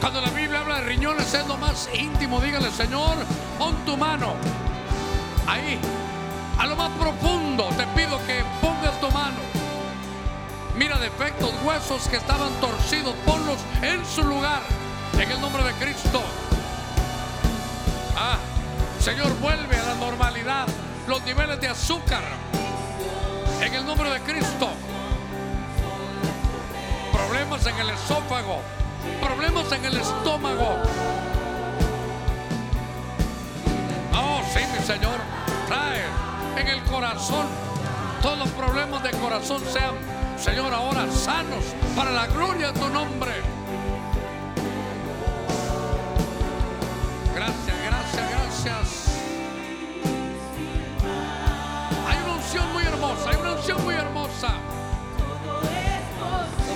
[0.00, 2.40] Cuando la Biblia habla de riñones es lo más íntimo.
[2.40, 3.16] Dígale, Señor,
[3.58, 4.34] pon tu mano.
[5.46, 5.78] Ahí.
[6.58, 7.33] A lo más profundo
[11.04, 14.62] defectos, huesos que estaban torcidos, ponlos en su lugar.
[15.20, 16.22] En el nombre de Cristo.
[18.16, 18.38] Ah,
[19.00, 20.66] Señor, vuelve a la normalidad
[21.06, 22.22] los niveles de azúcar.
[23.60, 24.70] En el nombre de Cristo.
[27.12, 28.62] Problemas en el esófago,
[29.20, 30.78] problemas en el estómago.
[34.14, 35.18] Oh, sí, mi Señor.
[35.68, 36.02] Trae
[36.56, 37.46] en el corazón.
[38.22, 39.94] Todos los problemas de corazón sean,
[40.36, 41.64] Señor, ahora sanos
[41.96, 43.32] para la gloria de tu nombre.
[47.34, 49.18] Gracias, gracias, gracias.
[52.06, 54.48] Hay una unción muy hermosa, hay una unción muy hermosa.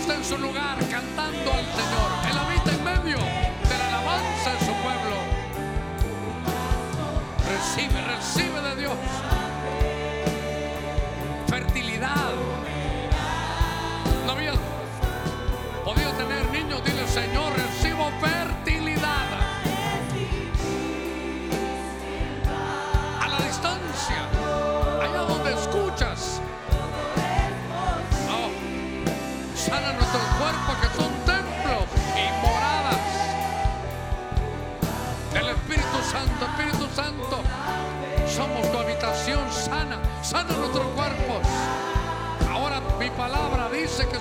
[0.01, 2.08] Usted en su lugar cantando al Señor.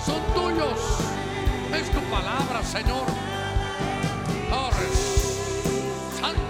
[0.08, 0.78] Son tuyos.
[1.74, 3.06] Es tu palabra, Señor.
[4.50, 6.42] Oh, res- san-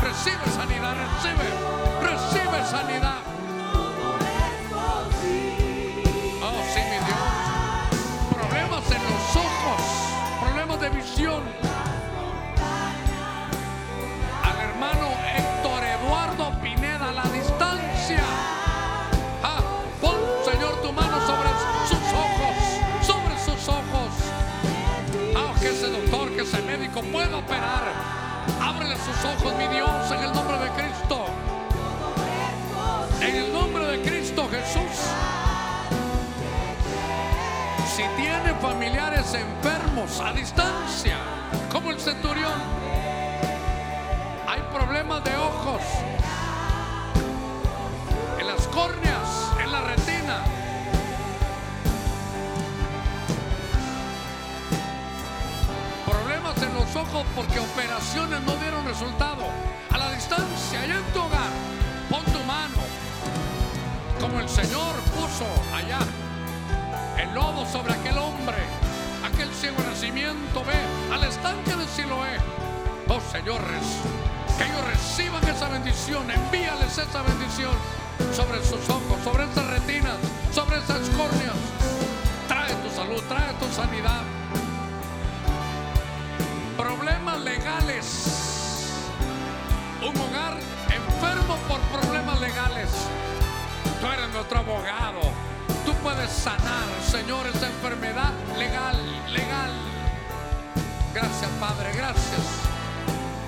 [0.00, 1.46] recibe sanidad, recibe,
[2.10, 3.13] recibe sanidad.
[29.52, 31.26] Mi Dios, en el nombre de Cristo.
[33.20, 35.00] En el nombre de Cristo Jesús.
[37.94, 41.18] Si tiene familiares enfermos a distancia,
[41.70, 42.54] como el centurión,
[44.48, 45.82] hay problemas de ojos,
[57.34, 59.44] porque operaciones no dieron resultado.
[59.90, 61.50] A la distancia, allá en tu hogar,
[62.10, 62.78] pon tu mano,
[64.20, 65.98] como el Señor puso allá
[67.18, 68.56] el lodo sobre aquel hombre,
[69.24, 72.38] aquel ciego nacimiento, ve al estanque de Siloé.
[73.08, 77.72] Oh Señor, res- que ellos reciban esa bendición, envíales esa bendición
[78.34, 80.14] sobre sus ojos, sobre esas retinas,
[80.52, 81.54] sobre esas córneas.
[82.48, 84.22] Trae tu salud, trae tu sanidad.
[90.14, 90.54] Un hogar
[90.90, 92.90] enfermo por problemas legales.
[94.00, 95.20] Tú eres nuestro abogado.
[95.84, 98.96] Tú puedes sanar, Señor, esa enfermedad legal,
[99.32, 99.70] legal.
[101.12, 102.40] Gracias, Padre, gracias.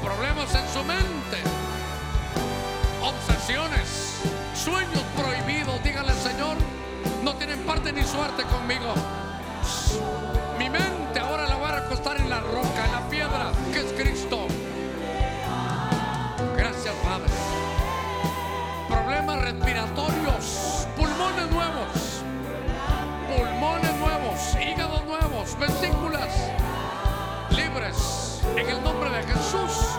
[0.02, 1.38] Problemas en su mente.
[3.02, 4.20] Obsesiones,
[4.55, 5.82] sueños prohibidos.
[5.82, 6.56] Dígale, Señor,
[7.22, 8.94] no tienen parte ni suerte conmigo.
[10.59, 13.93] Mi mente ahora la voy a recostar en la roca, en la piedra, que es
[13.93, 14.45] Cristo.
[19.52, 22.23] Respiratorios, pulmones nuevos,
[23.28, 26.32] pulmones nuevos, hígados nuevos, vesículas
[27.51, 29.98] libres en el nombre de Jesús.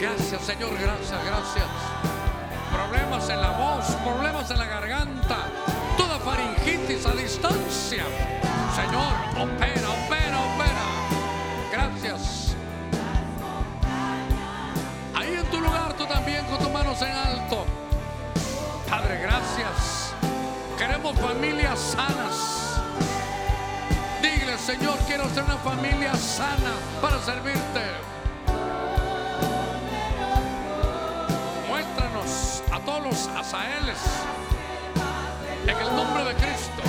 [0.00, 1.66] Gracias, Señor, gracias, gracias.
[2.72, 5.36] problemas en la voz, problemas en la garganta,
[5.96, 8.02] toda faringitis a distancia.
[8.74, 10.31] Señor, opera, opera.
[16.24, 17.66] También con tus manos en alto.
[18.88, 20.14] Padre, gracias.
[20.78, 22.80] Queremos familias sanas.
[24.22, 27.82] Dile, Señor, quiero ser una familia sana para servirte.
[31.68, 33.98] Muéstranos a todos los asaeles
[35.66, 36.81] en el nombre de Cristo.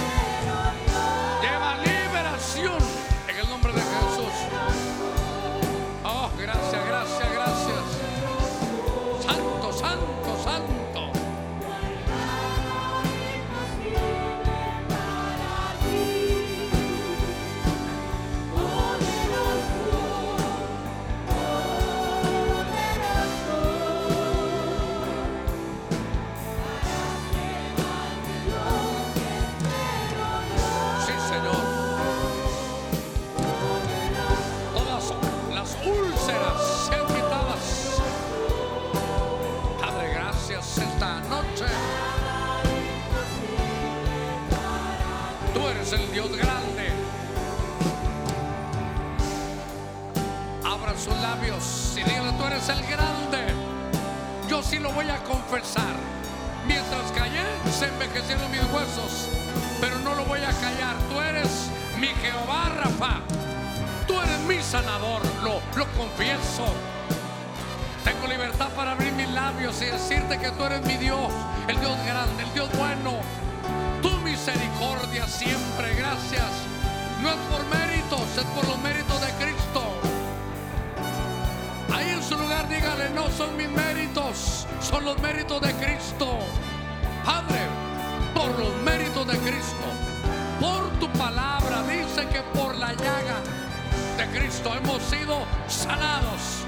[54.74, 55.94] Yo sí lo voy a confesar.
[56.66, 59.30] Mientras callé, se envejecieron mis huesos,
[59.80, 60.95] pero no lo voy a callar.
[61.12, 61.70] Tú eres
[62.00, 63.20] mi Jehová Rafa.
[64.08, 66.66] Tú eres mi sanador, lo, lo confieso.
[68.04, 71.32] Tengo libertad para abrir mis labios y decirte que tú eres mi Dios,
[71.68, 73.20] el Dios grande, el Dios bueno.
[74.02, 76.50] Tu misericordia siempre, gracias.
[77.22, 79.84] No es por méritos, es por los méritos de Cristo.
[81.94, 84.53] Ahí en su lugar dígale, no son mis méritos,
[84.84, 86.38] son los méritos de Cristo.
[87.26, 87.60] Padre,
[88.34, 89.85] por los méritos de Cristo,
[90.60, 93.39] por tu palabra, dice que por la llaga
[94.18, 95.38] de Cristo hemos sido
[95.68, 96.65] sanados.